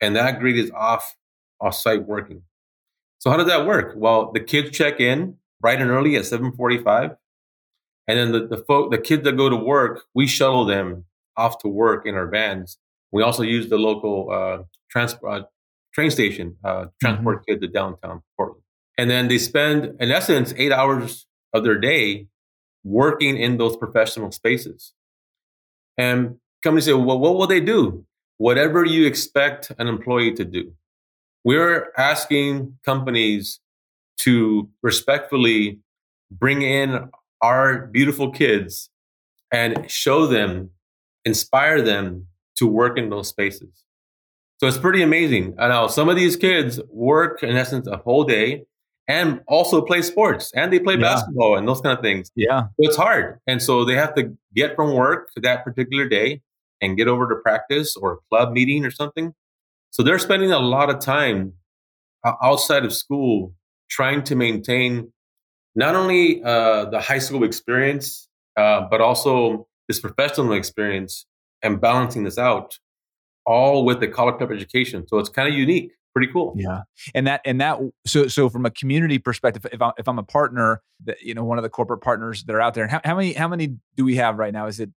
and 0.01 0.15
that 0.17 0.41
grade 0.41 0.57
is 0.57 0.71
off 0.73 1.17
off 1.61 1.75
site 1.75 2.07
working. 2.07 2.43
So 3.19 3.31
how 3.31 3.37
does 3.37 3.47
that 3.47 3.67
work? 3.67 3.95
Well, 3.97 4.31
the 4.33 4.41
kids 4.41 4.77
check 4.77 5.01
in 5.01 5.37
bright 5.61 5.81
and 5.81 5.91
early 5.91 6.17
at 6.17 6.25
7:45, 6.27 7.17
and 8.07 8.19
then 8.19 8.33
the 8.33 8.47
the 8.47 8.59
folk 8.59 8.91
the 8.91 8.99
kids 8.99 9.25
that 9.25 9.37
go 9.37 9.49
to 9.49 9.57
work, 9.57 10.05
we 10.15 10.27
shuttle 10.27 10.65
them 10.65 11.05
off 11.37 11.59
to 11.61 11.69
work 11.69 12.07
in 12.07 12.15
our 12.15 12.27
vans. 12.29 12.79
We 13.13 13.23
also 13.23 13.43
use 13.43 13.69
the 13.69 13.79
local 13.79 14.31
uh, 14.31 14.63
transport 14.91 15.43
uh, 15.43 15.47
train 15.97 16.11
station 16.11 16.57
uh, 16.63 16.87
transport 17.01 17.39
mm-hmm. 17.39 17.53
kids 17.53 17.63
to 17.63 17.69
downtown 17.69 18.21
Portland, 18.37 18.63
and 18.99 19.11
then 19.11 19.29
they 19.29 19.39
spend 19.39 19.97
in 19.99 20.11
essence 20.13 20.53
eight 20.59 20.71
hours 20.71 21.27
of 21.55 21.65
their 21.65 21.79
day 21.79 22.27
working 22.85 23.39
in 23.39 23.57
those 23.57 23.79
professional 23.79 24.31
spaces. 24.31 24.93
And 25.97 26.37
companies 26.63 26.85
say, 26.85 26.93
well, 26.93 27.19
what 27.19 27.37
will 27.37 27.47
they 27.47 27.61
do? 27.61 28.05
Whatever 28.37 28.85
you 28.85 29.07
expect 29.07 29.73
an 29.79 29.89
employee 29.89 30.35
to 30.35 30.45
do. 30.45 30.75
We're 31.43 31.93
asking 31.97 32.77
companies 32.85 33.59
to 34.19 34.69
respectfully 34.83 35.79
bring 36.31 36.61
in 36.61 37.09
our 37.41 37.87
beautiful 37.87 38.31
kids 38.31 38.91
and 39.51 39.91
show 39.91 40.27
them, 40.27 40.71
inspire 41.25 41.81
them 41.81 42.27
to 42.57 42.67
work 42.67 42.99
in 42.99 43.09
those 43.09 43.29
spaces. 43.29 43.86
So 44.59 44.67
it's 44.67 44.79
pretty 44.79 45.03
amazing. 45.03 45.55
I 45.59 45.69
know 45.69 45.87
some 45.89 46.09
of 46.09 46.17
these 46.17 46.37
kids 46.37 46.81
work 46.89 47.43
in 47.43 47.57
essence 47.57 47.87
a 47.87 47.99
whole 47.99 48.25
day 48.25 48.65
and 49.07 49.41
also 49.47 49.83
play 49.83 50.03
sports 50.03 50.51
and 50.55 50.73
they 50.73 50.79
play 50.79 50.95
yeah. 50.95 51.01
basketball 51.01 51.57
and 51.57 51.69
those 51.69 51.81
kind 51.81 51.97
of 51.97 52.03
things. 52.03 52.31
Yeah. 52.35 52.63
So 52.63 52.75
it's 52.79 52.97
hard. 52.97 53.39
And 53.47 53.63
so 53.63 53.85
they 53.85 53.95
have 53.95 54.15
to 54.15 54.37
get 54.55 54.75
from 54.75 54.95
work 54.95 55.29
that 55.37 55.63
particular 55.63 56.09
day 56.09 56.41
and 56.81 56.97
get 56.97 57.07
over 57.07 57.29
to 57.29 57.37
practice 57.37 57.97
or 57.97 58.13
a 58.15 58.17
club 58.31 58.53
meeting 58.53 58.85
or 58.85 58.91
something. 58.91 59.35
So 59.91 60.03
they're 60.03 60.19
spending 60.19 60.53
a 60.53 60.59
lot 60.59 60.91
of 60.91 61.01
time 61.01 61.53
outside 62.25 62.85
of 62.85 62.93
school 62.93 63.55
trying 63.89 64.23
to 64.25 64.35
maintain 64.35 65.13
not 65.75 65.95
only 65.95 66.43
uh, 66.43 66.87
the 66.87 67.01
high 67.01 67.19
school 67.19 67.45
experience, 67.45 68.29
uh, 68.57 68.81
but 68.91 69.01
also 69.01 69.69
this 69.87 70.01
professional 70.01 70.55
experience 70.55 71.27
and 71.63 71.81
balancing 71.81 72.25
this 72.25 72.39
out 72.39 72.79
all 73.47 73.85
with 73.85 74.01
the 74.01 74.09
college 74.09 74.37
prep 74.37 74.51
education. 74.51 75.07
So 75.07 75.19
it's 75.19 75.29
kind 75.29 75.49
of 75.49 75.55
unique, 75.55 75.93
pretty 76.15 76.33
cool. 76.33 76.55
Yeah. 76.57 76.83
And 77.15 77.27
that, 77.27 77.41
and 77.45 77.61
that, 77.61 77.79
so, 78.07 78.27
so 78.27 78.49
from 78.49 78.67
a 78.67 78.71
community 78.71 79.19
perspective, 79.19 79.67
if 79.73 79.81
I'm, 79.81 79.93
if 79.99 80.09
I'm 80.09 80.19
a 80.19 80.25
partner 80.25 80.83
that, 81.05 81.23
you 81.23 81.35
know, 81.35 81.45
one 81.45 81.59
of 81.59 81.63
the 81.63 81.71
corporate 81.71 82.01
partners 82.01 82.45
that 82.45 82.55
are 82.55 82.61
out 82.61 82.75
there, 82.75 82.89
how, 82.89 83.01
how 83.05 83.15
many, 83.17 83.33
how 83.33 83.49
many 83.49 83.77
do 83.97 84.05
we 84.05 84.17
have 84.17 84.39
right 84.39 84.53
now? 84.53 84.67
Is 84.67 84.81
it 84.81 84.91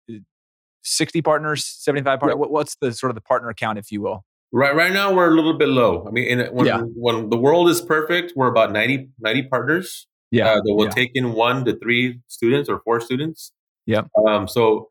60 0.84 1.22
partners, 1.22 1.66
75 1.66 2.20
partners? 2.20 2.48
What's 2.50 2.76
the 2.82 2.94
sort 2.94 3.12
of 3.12 3.16
the 3.16 3.22
partner 3.22 3.54
count, 3.54 3.78
if 3.78 3.92
you 3.92 4.02
will? 4.02 4.26
Right, 4.52 4.76
right 4.76 4.92
now 4.92 5.14
we're 5.14 5.32
a 5.32 5.36
little 5.36 5.54
bit 5.54 5.70
low. 5.70 6.06
I 6.08 6.12
mean, 6.12 6.40
when 6.52 6.66
yeah. 6.66 6.82
when 6.96 7.30
the 7.30 7.38
world 7.38 7.70
is 7.70 7.82
perfect, 7.82 8.34
we're 8.36 8.48
about 8.48 8.72
90, 8.72 9.10
90 9.20 9.44
partners. 9.44 10.08
Yeah, 10.32 10.50
uh, 10.50 10.56
that 10.56 10.74
will 10.74 10.86
yeah. 10.86 10.92
take 10.92 11.12
in 11.14 11.34
one 11.34 11.66
to 11.66 11.78
three 11.78 12.20
students 12.28 12.68
or 12.68 12.80
four 12.80 13.00
students. 13.00 13.52
Yeah. 13.86 14.04
Um. 14.28 14.48
So 14.48 14.90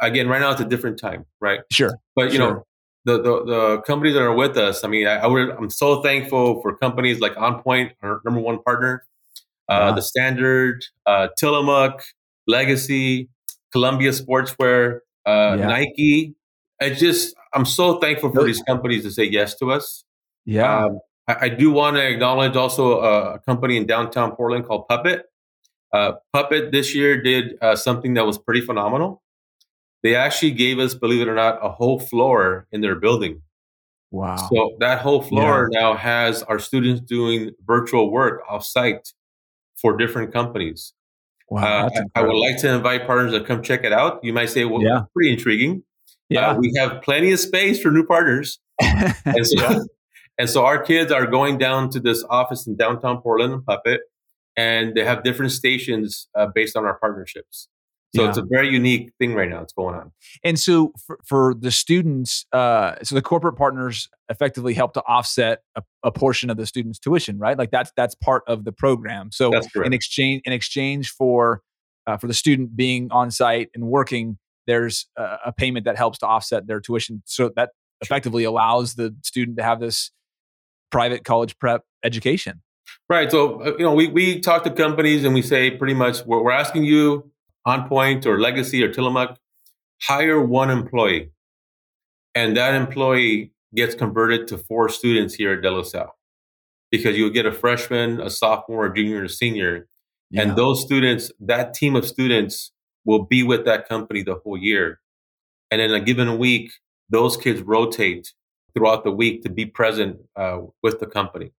again, 0.00 0.28
right 0.28 0.40
now 0.40 0.50
it's 0.50 0.60
a 0.60 0.64
different 0.66 0.98
time, 0.98 1.26
right? 1.40 1.60
Sure. 1.70 1.92
But 2.14 2.32
you 2.32 2.38
sure. 2.38 2.54
know, 2.54 2.66
the, 3.06 3.22
the 3.22 3.44
the 3.44 3.82
companies 3.82 4.14
that 4.14 4.22
are 4.22 4.34
with 4.34 4.56
us. 4.58 4.82
I 4.82 4.88
mean, 4.88 5.06
I, 5.06 5.18
I 5.18 5.26
would, 5.26 5.50
I'm 5.50 5.70
so 5.70 6.02
thankful 6.02 6.60
for 6.60 6.76
companies 6.76 7.20
like 7.20 7.34
OnPoint, 7.36 7.92
our 8.02 8.20
number 8.24 8.40
one 8.40 8.60
partner, 8.62 9.06
uh, 9.68 9.92
the 9.92 10.02
Standard, 10.02 10.84
uh, 11.06 11.28
Tillamook, 11.38 12.02
Legacy, 12.48 13.30
Columbia 13.72 14.10
Sportswear, 14.10 14.98
uh, 15.24 15.56
yeah. 15.58 15.66
Nike. 15.66 16.34
I 16.82 16.90
just 16.90 17.34
I'm 17.54 17.64
so 17.64 17.98
thankful 18.00 18.32
for 18.32 18.44
these 18.44 18.60
companies 18.62 19.04
to 19.04 19.10
say 19.12 19.24
yes 19.24 19.54
to 19.56 19.70
us. 19.70 20.04
Yeah. 20.44 20.84
Um, 20.84 20.98
I, 21.28 21.36
I, 21.42 21.48
do 21.48 21.70
want 21.70 21.96
to 21.96 22.06
acknowledge 22.06 22.54
also 22.54 23.00
a, 23.00 23.34
a, 23.34 23.38
company 23.40 23.76
in 23.76 23.86
downtown 23.86 24.36
Portland 24.36 24.66
called 24.66 24.86
Puppet. 24.88 25.24
Uh, 25.92 26.12
Puppet 26.32 26.70
this 26.70 26.94
year 26.94 27.20
did 27.20 27.56
uh, 27.62 27.74
something 27.74 28.14
that 28.14 28.26
was 28.26 28.36
pretty 28.38 28.60
phenomenal. 28.60 29.22
They 30.06 30.14
actually 30.14 30.52
gave 30.52 30.78
us, 30.78 30.94
believe 30.94 31.20
it 31.20 31.26
or 31.26 31.34
not, 31.34 31.58
a 31.60 31.68
whole 31.68 31.98
floor 31.98 32.68
in 32.70 32.80
their 32.80 32.94
building. 32.94 33.42
Wow. 34.12 34.36
So 34.36 34.76
that 34.78 35.00
whole 35.00 35.20
floor 35.20 35.68
yeah. 35.72 35.80
now 35.80 35.94
has 35.96 36.44
our 36.44 36.60
students 36.60 37.00
doing 37.00 37.50
virtual 37.66 38.12
work 38.12 38.40
off 38.48 38.64
site 38.64 39.12
for 39.74 39.96
different 39.96 40.32
companies. 40.32 40.92
Wow, 41.50 41.88
uh, 41.88 41.90
I, 42.14 42.20
I, 42.20 42.22
would 42.22 42.36
like 42.36 42.56
to 42.58 42.72
invite 42.72 43.04
partners 43.04 43.32
to 43.32 43.40
come 43.42 43.64
check 43.64 43.82
it 43.82 43.92
out. 43.92 44.22
You 44.22 44.32
might 44.32 44.50
say, 44.50 44.64
well, 44.64 44.80
yeah. 44.80 45.02
pretty 45.12 45.32
intriguing. 45.32 45.82
Uh, 45.82 46.12
yeah. 46.28 46.50
Uh, 46.50 46.58
we 46.58 46.72
have 46.78 47.02
plenty 47.02 47.32
of 47.32 47.40
space 47.40 47.82
for 47.82 47.90
new 47.90 48.06
partners. 48.06 48.60
and, 48.80 49.44
so, 49.44 49.84
And 50.38 50.48
so 50.48 50.64
our 50.64 50.80
kids 50.80 51.10
are 51.10 51.26
going 51.26 51.58
down 51.58 51.90
to 51.90 51.98
this 51.98 52.22
office 52.30 52.64
in 52.68 52.76
downtown 52.76 53.20
Portland 53.22 53.54
and 53.54 53.66
Puppet, 53.66 54.02
and 54.56 54.94
they 54.94 55.04
have 55.04 55.24
different 55.24 55.50
stations 55.50 56.28
uh, 56.36 56.46
based 56.54 56.76
on 56.76 56.84
our 56.84 56.96
partnerships. 56.96 57.66
So 58.16 58.22
yeah. 58.22 58.28
it's 58.28 58.38
a 58.38 58.44
very 58.48 58.68
unique 58.68 59.12
thing 59.18 59.34
right 59.34 59.48
now 59.48 59.60
that's 59.60 59.72
going 59.72 59.94
on. 59.94 60.12
And 60.42 60.58
so 60.58 60.92
for, 61.06 61.18
for 61.24 61.54
the 61.54 61.70
students, 61.70 62.46
uh, 62.52 62.94
so 63.02 63.14
the 63.14 63.22
corporate 63.22 63.56
partners 63.56 64.08
effectively 64.28 64.74
help 64.74 64.94
to 64.94 65.02
offset 65.02 65.60
a, 65.76 65.82
a, 66.02 66.10
portion 66.10 66.50
of 66.50 66.56
the 66.56 66.66
students' 66.66 66.98
tuition, 66.98 67.38
right? 67.38 67.56
Like 67.58 67.70
that's 67.70 67.92
that's 67.96 68.14
part 68.14 68.42
of 68.48 68.64
the 68.64 68.72
program. 68.72 69.30
So 69.32 69.52
in 69.84 69.92
exchange 69.92 70.42
in 70.44 70.52
exchange 70.52 71.10
for 71.10 71.62
uh, 72.06 72.16
for 72.16 72.26
the 72.26 72.34
student 72.34 72.76
being 72.76 73.08
on 73.10 73.30
site 73.30 73.68
and 73.74 73.84
working, 73.84 74.38
there's 74.66 75.06
a, 75.16 75.36
a 75.46 75.52
payment 75.52 75.84
that 75.84 75.96
helps 75.96 76.18
to 76.18 76.26
offset 76.26 76.66
their 76.66 76.80
tuition. 76.80 77.22
So 77.26 77.50
that 77.56 77.70
effectively 78.00 78.44
allows 78.44 78.94
the 78.94 79.14
student 79.22 79.58
to 79.58 79.62
have 79.62 79.80
this 79.80 80.10
private 80.90 81.24
college 81.24 81.58
prep 81.58 81.82
education. 82.04 82.62
Right. 83.08 83.30
So, 83.30 83.60
uh, 83.60 83.72
you 83.78 83.84
know, 83.84 83.94
we, 83.94 84.08
we 84.08 84.40
talk 84.40 84.64
to 84.64 84.70
companies 84.70 85.24
and 85.24 85.34
we 85.34 85.42
say 85.42 85.70
pretty 85.70 85.94
much 85.94 86.24
we're, 86.24 86.42
we're 86.42 86.52
asking 86.52 86.84
you 86.84 87.30
OnPoint 87.66 88.26
or 88.26 88.40
Legacy 88.40 88.82
or 88.82 88.92
Tillamook, 88.92 89.36
hire 90.02 90.40
one 90.40 90.70
employee. 90.70 91.30
And 92.34 92.56
that 92.56 92.74
employee 92.74 93.52
gets 93.74 93.94
converted 93.94 94.46
to 94.48 94.58
four 94.58 94.88
students 94.88 95.34
here 95.34 95.54
at 95.54 95.62
De 95.62 95.70
La 95.70 95.82
Salle 95.82 96.16
because 96.90 97.16
you'll 97.16 97.30
get 97.30 97.46
a 97.46 97.52
freshman, 97.52 98.20
a 98.20 98.30
sophomore, 98.30 98.86
a 98.86 98.94
junior, 98.94 99.24
a 99.24 99.28
senior. 99.28 99.88
Yeah. 100.30 100.42
And 100.42 100.56
those 100.56 100.82
students, 100.82 101.30
that 101.40 101.74
team 101.74 101.96
of 101.96 102.06
students 102.06 102.72
will 103.04 103.24
be 103.24 103.42
with 103.42 103.64
that 103.64 103.88
company 103.88 104.22
the 104.22 104.36
whole 104.36 104.58
year. 104.58 105.00
And 105.70 105.80
in 105.80 105.92
a 105.92 106.00
given 106.00 106.38
week, 106.38 106.72
those 107.08 107.36
kids 107.36 107.62
rotate 107.62 108.32
throughout 108.74 109.04
the 109.04 109.10
week 109.10 109.42
to 109.42 109.48
be 109.48 109.64
present 109.64 110.18
uh, 110.36 110.58
with 110.82 111.00
the 111.00 111.06
company. 111.06 111.52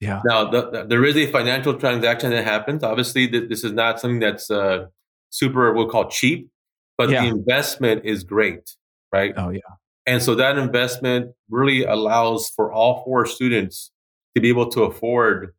Yeah. 0.00 0.20
Now, 0.24 0.50
the, 0.50 0.70
the, 0.70 0.84
there 0.84 1.04
is 1.04 1.16
a 1.16 1.26
financial 1.30 1.74
transaction 1.74 2.30
that 2.30 2.44
happens. 2.44 2.82
Obviously, 2.82 3.28
th- 3.28 3.48
this 3.48 3.64
is 3.64 3.72
not 3.72 4.00
something 4.00 4.20
that's 4.20 4.50
uh, 4.50 4.86
super, 5.30 5.72
we'll 5.72 5.88
call 5.88 6.08
cheap, 6.08 6.50
but 6.96 7.10
yeah. 7.10 7.22
the 7.22 7.28
investment 7.28 8.02
is 8.04 8.24
great, 8.24 8.76
right? 9.12 9.34
Oh, 9.36 9.50
yeah. 9.50 9.60
And 10.06 10.22
so 10.22 10.34
that 10.36 10.56
investment 10.56 11.32
really 11.50 11.84
allows 11.84 12.48
for 12.48 12.72
all 12.72 13.04
four 13.04 13.26
students 13.26 13.90
to 14.34 14.40
be 14.40 14.48
able 14.48 14.70
to 14.70 14.82
afford 14.82 15.54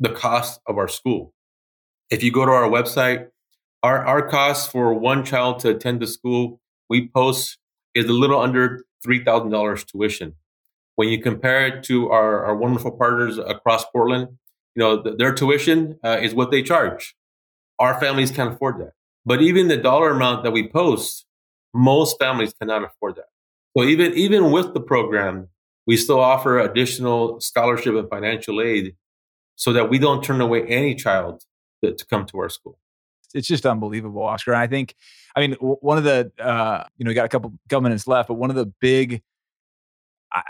the 0.00 0.08
cost 0.08 0.60
of 0.66 0.78
our 0.78 0.88
school. 0.88 1.32
If 2.10 2.22
you 2.22 2.32
go 2.32 2.44
to 2.44 2.50
our 2.50 2.68
website, 2.68 3.28
our, 3.82 4.04
our 4.04 4.28
cost 4.28 4.70
for 4.70 4.92
one 4.94 5.24
child 5.24 5.60
to 5.60 5.70
attend 5.70 6.00
the 6.00 6.06
school 6.06 6.60
we 6.92 7.08
post 7.08 7.58
is 7.94 8.04
a 8.04 8.12
little 8.12 8.38
under 8.38 8.84
$3,000 9.06 9.86
tuition. 9.86 10.34
When 10.96 11.08
you 11.08 11.22
compare 11.22 11.66
it 11.66 11.84
to 11.84 12.10
our, 12.10 12.44
our 12.44 12.56
wonderful 12.56 12.92
partners 12.92 13.38
across 13.38 13.84
Portland, 13.86 14.28
you 14.74 14.80
know, 14.82 15.02
th- 15.02 15.16
their 15.16 15.32
tuition 15.32 15.98
uh, 16.04 16.18
is 16.20 16.34
what 16.34 16.50
they 16.50 16.62
charge. 16.62 17.14
Our 17.78 17.98
families 18.00 18.30
can't 18.30 18.54
afford 18.54 18.78
that. 18.78 18.92
But 19.24 19.42
even 19.42 19.68
the 19.68 19.76
dollar 19.76 20.10
amount 20.10 20.44
that 20.44 20.50
we 20.50 20.68
post, 20.68 21.26
most 21.74 22.18
families 22.18 22.52
cannot 22.52 22.84
afford 22.84 23.16
that. 23.16 23.28
So 23.76 23.84
even, 23.84 24.14
even 24.14 24.50
with 24.50 24.74
the 24.74 24.80
program, 24.80 25.48
we 25.86 25.96
still 25.96 26.20
offer 26.20 26.58
additional 26.58 27.40
scholarship 27.40 27.94
and 27.94 28.08
financial 28.08 28.60
aid 28.60 28.96
so 29.56 29.72
that 29.72 29.88
we 29.90 29.98
don't 29.98 30.22
turn 30.22 30.40
away 30.40 30.66
any 30.66 30.94
child 30.94 31.44
to, 31.82 31.92
to 31.92 32.06
come 32.06 32.26
to 32.26 32.38
our 32.38 32.48
school. 32.48 32.78
It's 33.34 33.48
just 33.48 33.64
unbelievable, 33.64 34.22
Oscar. 34.22 34.52
And 34.52 34.60
I 34.60 34.66
think 34.66 34.94
I 35.34 35.40
mean, 35.40 35.54
one 35.54 35.96
of 35.96 36.04
the 36.04 36.30
uh, 36.38 36.84
you 36.98 37.04
know, 37.04 37.08
we 37.08 37.14
got 37.14 37.24
a 37.24 37.28
couple 37.28 37.54
minutes 37.70 38.06
left, 38.06 38.28
but 38.28 38.34
one 38.34 38.50
of 38.50 38.56
the 38.56 38.66
big, 38.66 39.22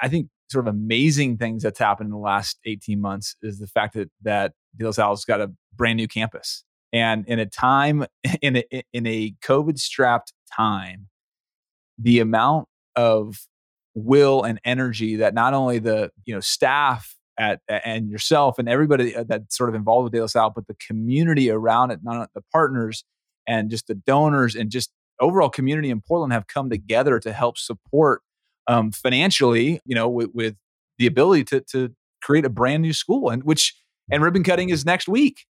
I 0.03 0.09
think, 0.09 0.29
sort 0.51 0.67
of 0.67 0.75
amazing 0.75 1.39
things 1.39 1.63
that's 1.63 1.79
happened 1.79 2.09
in 2.09 2.11
the 2.11 2.19
last 2.19 2.59
eighteen 2.65 3.01
months 3.01 3.37
is 3.43 3.61
the 3.61 3.69
fact 3.69 3.95
that 3.95 4.11
that 4.23 4.55
De 4.77 4.85
La 4.85 4.91
Salle's 4.91 5.25
got 5.25 5.41
a 5.41 5.53
brand 5.77 5.97
new 5.97 6.09
campus, 6.09 6.65
and 6.93 7.27
in 7.27 7.39
a 7.39 7.47
time 7.47 8.07
in 8.43 8.59
a 8.59 8.85
in 8.93 9.07
a 9.07 9.35
COVID 9.43 9.79
strapped 9.79 10.33
time, 10.55 11.09
the 11.99 12.21
amount 12.21 12.69
of 12.97 13.47
will 13.95 14.43
and 14.43 14.61
energy 14.65 15.17
that 15.17 15.35
not 15.35 15.55
only 15.55 15.79
the 15.79 16.11
you 16.25 16.35
know 16.35 16.41
staff 16.41 17.17
at 17.39 17.61
and 17.69 18.11
yourself 18.11 18.59
and 18.59 18.69
everybody 18.69 19.15
uh, 19.17 19.25
that's 19.27 19.57
sort 19.57 19.69
of 19.69 19.75
involved 19.75 20.05
with 20.05 20.13
De 20.13 20.21
La 20.21 20.27
Salle, 20.27 20.53
but 20.55 20.67
the 20.67 20.77
community 20.87 21.51
around 21.51 21.91
it, 21.91 22.01
not 22.03 22.31
the 22.35 22.43
partners 22.53 23.05
and 23.47 23.71
just 23.71 23.87
the 23.87 23.95
donors 23.95 24.55
and 24.55 24.71
just 24.71 24.91
overall 25.21 25.49
community 25.49 25.91
in 25.91 26.01
Portland 26.01 26.33
have 26.33 26.47
come 26.47 26.71
together 26.71 27.19
to 27.21 27.33
help 27.33 27.59
support 27.59 28.23
um, 28.67 28.91
financially, 28.91 29.81
you 29.85 29.95
know, 29.95 30.09
with, 30.09 30.31
with 30.33 30.57
the 30.99 31.07
ability 31.07 31.45
to, 31.45 31.61
to 31.61 31.95
create 32.23 32.45
a 32.45 32.51
brand 32.51 32.83
new 32.83 32.93
school 32.93 33.31
and 33.31 33.43
which 33.45 33.75
and 34.11 34.23
ribbon 34.23 34.45
cutting 34.45 34.69
is 34.69 34.85
next 34.85 35.09
week. 35.09 35.47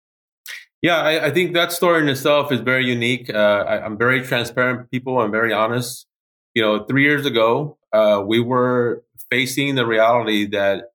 Yeah, 0.81 1.01
I, 1.01 1.25
I 1.25 1.31
think 1.31 1.53
that 1.53 1.71
story 1.71 2.01
in 2.01 2.07
itself 2.07 2.51
is 2.51 2.61
very 2.61 2.85
unique. 2.85 3.29
Uh, 3.29 3.65
I, 3.67 3.85
am 3.85 3.97
very 3.97 4.21
transparent 4.23 4.89
people. 4.89 5.19
I'm 5.19 5.31
very 5.31 5.51
honest. 5.51 6.07
You 6.55 6.61
know, 6.61 6.85
three 6.85 7.03
years 7.03 7.25
ago, 7.25 7.77
uh, 7.91 8.23
we 8.25 8.39
were 8.39 9.03
facing 9.29 9.75
the 9.75 9.85
reality 9.85 10.45
that 10.47 10.91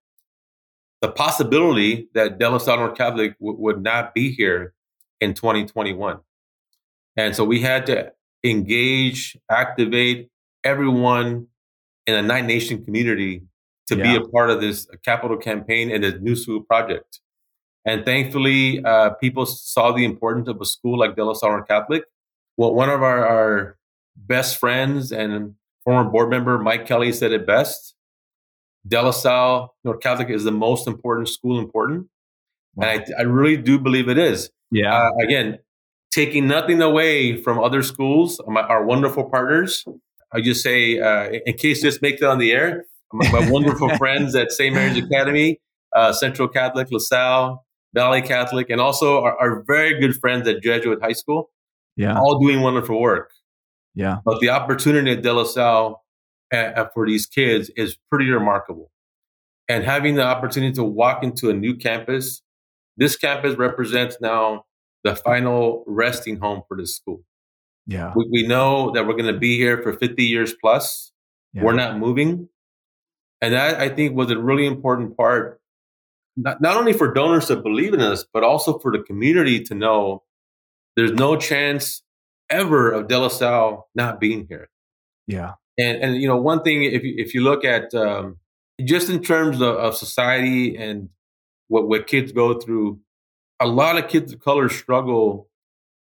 the 1.03 1.11
possibility 1.11 2.09
that 2.15 2.41
La 2.41 2.57
Salle 2.59 2.91
Catholic 2.93 3.39
w- 3.39 3.59
would 3.59 3.83
not 3.83 4.15
be 4.15 4.33
here 4.33 4.73
in 5.21 5.35
2021. 5.35 6.19
And 7.17 7.37
so 7.37 7.45
we 7.45 7.61
had 7.61 7.85
to 7.87 8.13
engage, 8.43 9.37
activate 9.51 10.31
everyone 10.65 11.49
in 12.07 12.15
a 12.15 12.23
Nine 12.23 12.47
Nation 12.47 12.85
community 12.85 13.43
to 13.89 13.97
yeah. 13.97 14.03
be 14.03 14.17
a 14.17 14.29
part 14.29 14.51
of 14.51 14.63
this 14.63 14.87
capital 15.05 15.37
campaign 15.37 15.91
and 15.91 16.03
this 16.03 16.15
new 16.21 16.35
school 16.35 16.63
project. 16.63 17.21
And 17.85 18.05
thankfully, 18.05 18.83
uh, 18.83 19.11
people 19.11 19.45
saw 19.47 19.93
the 19.93 20.05
importance 20.05 20.49
of 20.49 20.61
a 20.61 20.65
school 20.65 20.99
like 20.99 21.17
De 21.17 21.25
La 21.25 21.35
Salle 21.35 21.63
Catholic. 21.63 22.05
Well, 22.57 22.75
one 22.75 22.89
of 22.89 23.03
our, 23.03 23.27
our 23.27 23.77
best 24.17 24.59
friends 24.59 25.13
and 25.13 25.55
former 25.85 26.09
board 26.09 26.31
member, 26.31 26.59
Mike 26.59 26.87
Kelly, 26.87 27.13
said 27.13 27.33
it 27.33 27.47
best. 27.47 27.95
De 28.87 29.01
La 29.01 29.11
Salle 29.11 29.75
North 29.85 30.01
Catholic 30.01 30.31
is 30.31 30.45
the 30.45 30.53
most 30.53 30.87
important 30.87 31.29
school 31.29 31.59
important. 31.59 32.09
Wow. 32.75 32.89
And 32.89 33.05
I, 33.19 33.21
I, 33.21 33.23
really 33.23 33.57
do 33.57 33.79
believe 33.79 34.09
it 34.09 34.19
is. 34.19 34.51
Yeah. 34.71 34.95
Uh, 34.95 35.11
again, 35.23 35.59
taking 36.11 36.47
nothing 36.47 36.83
away 36.83 37.41
from 37.41 37.59
other 37.59 37.83
schools, 37.83 38.41
my, 38.47 38.63
our 38.63 38.85
wonderful 38.85 39.25
partners. 39.31 39.85
I 40.33 40.41
just 40.41 40.63
say, 40.63 40.99
uh, 40.99 41.31
in 41.47 41.55
case 41.55 41.83
this 41.83 42.03
makes 42.03 42.21
it 42.21 42.27
on 42.27 42.39
the 42.39 42.53
air, 42.53 42.87
my, 43.13 43.31
my 43.31 43.51
wonderful 43.51 43.89
friends 43.97 44.35
at 44.35 44.53
St. 44.53 44.75
Mary's 44.75 45.03
Academy, 45.03 45.61
uh, 45.95 46.13
Central 46.13 46.49
Catholic, 46.49 46.89
LaSalle, 46.91 47.64
Valley 47.95 48.23
Catholic, 48.23 48.71
and 48.71 48.81
also 48.81 49.23
our, 49.23 49.39
our, 49.39 49.65
very 49.67 49.99
good 50.01 50.17
friends 50.17 50.49
at 50.49 50.63
Jesuit 50.63 51.01
High 51.01 51.13
School. 51.13 51.51
Yeah. 51.97 52.19
All 52.19 52.41
doing 52.41 52.61
wonderful 52.61 53.01
work. 53.01 53.31
Yeah. 53.95 54.19
But 54.25 54.41
the 54.41 54.51
opportunity 54.51 55.13
at 55.13 55.23
De 55.23 55.33
La 55.33 55.45
Salle 55.45 56.05
uh, 56.53 56.87
for 56.93 57.07
these 57.07 57.27
kids 57.27 57.71
is 57.77 57.97
pretty 58.11 58.29
remarkable. 58.31 58.91
And 59.69 59.85
having 59.85 60.17
the 60.17 60.25
opportunity 60.25 60.75
to 60.75 60.85
walk 60.85 61.23
into 61.23 61.49
a 61.51 61.55
new 61.55 61.77
campus, 61.77 62.43
this 62.97 63.17
campus 63.17 63.57
represents 63.57 64.17
now 64.21 64.65
the 65.05 65.15
final 65.15 65.85
resting 65.87 66.39
home 66.39 66.63
for 66.67 66.77
the 66.77 66.87
school. 66.87 67.23
Yeah. 67.87 68.13
We, 68.17 68.27
we 68.31 68.47
know 68.47 68.91
that 68.93 69.07
we're 69.07 69.17
going 69.17 69.33
to 69.33 69.39
be 69.39 69.57
here 69.57 69.83
for 69.83 69.93
50 69.93 70.25
years 70.25 70.55
plus. 70.61 71.13
Yeah. 71.53 71.63
We're 71.63 71.75
not 71.75 71.99
moving. 71.99 72.49
And 73.41 73.55
that 73.55 73.79
I 73.79 73.89
think 73.89 74.17
was 74.17 74.31
a 74.31 74.39
really 74.39 74.67
important 74.67 75.17
part, 75.17 75.61
not, 76.37 76.61
not 76.61 76.77
only 76.77 76.93
for 76.93 77.13
donors 77.13 77.47
to 77.47 77.57
believe 77.57 77.95
in 77.95 78.01
us, 78.01 78.25
but 78.33 78.43
also 78.43 78.79
for 78.79 78.93
the 78.93 79.03
community 79.03 79.63
to 79.65 79.75
know 79.75 80.23
there's 80.97 81.13
no 81.13 81.37
chance 81.37 82.03
ever 82.51 82.91
of 82.91 83.09
De 83.09 83.19
La 83.19 83.29
Salle 83.29 83.89
not 83.95 84.21
being 84.21 84.47
here. 84.49 84.69
Yeah. 85.27 85.55
And, 85.79 86.03
and 86.03 86.17
you 86.17 86.29
know, 86.29 86.37
one 86.37 86.63
thing, 86.63 86.85
if 86.85 87.03
you, 87.03 87.15
if 87.17 87.35
you 87.35 87.43
look 87.43 87.65
at 87.65 87.95
um, 87.95 88.37
just 88.85 89.09
in 89.09 89.23
terms 89.23 89.61
of, 89.61 89.77
of 89.77 89.97
society 89.97 90.77
and 90.77 91.09
what, 91.69 91.89
what 91.89 92.07
kids 92.07 92.33
go 92.33 92.55
through, 92.55 93.01
a 93.61 93.67
lot 93.67 93.99
of 93.99 94.09
kids 94.09 94.33
of 94.33 94.41
color 94.41 94.69
struggle 94.69 95.49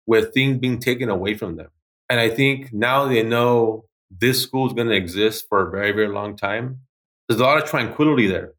with 0.06 0.32
things 0.32 0.58
being 0.58 0.78
taken 0.78 1.08
away 1.08 1.34
from 1.34 1.56
them. 1.56 1.68
And 2.08 2.18
I 2.18 2.28
think 2.28 2.72
now 2.72 3.06
they 3.06 3.22
know 3.22 3.84
this 4.10 4.42
school 4.42 4.66
is 4.66 4.72
going 4.72 4.88
to 4.88 4.96
exist 4.96 5.46
for 5.48 5.68
a 5.68 5.70
very, 5.70 5.92
very 5.92 6.08
long 6.08 6.36
time. 6.36 6.80
There's 7.28 7.40
a 7.40 7.44
lot 7.44 7.62
of 7.62 7.68
tranquility 7.68 8.26
there. 8.26 8.54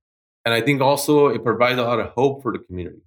And 0.45 0.53
I 0.53 0.61
think 0.61 0.81
also 0.81 1.27
it 1.27 1.43
provides 1.43 1.79
a 1.79 1.83
lot 1.83 1.99
of 1.99 2.07
hope 2.11 2.41
for 2.41 2.51
the 2.51 2.59
community. 2.59 3.01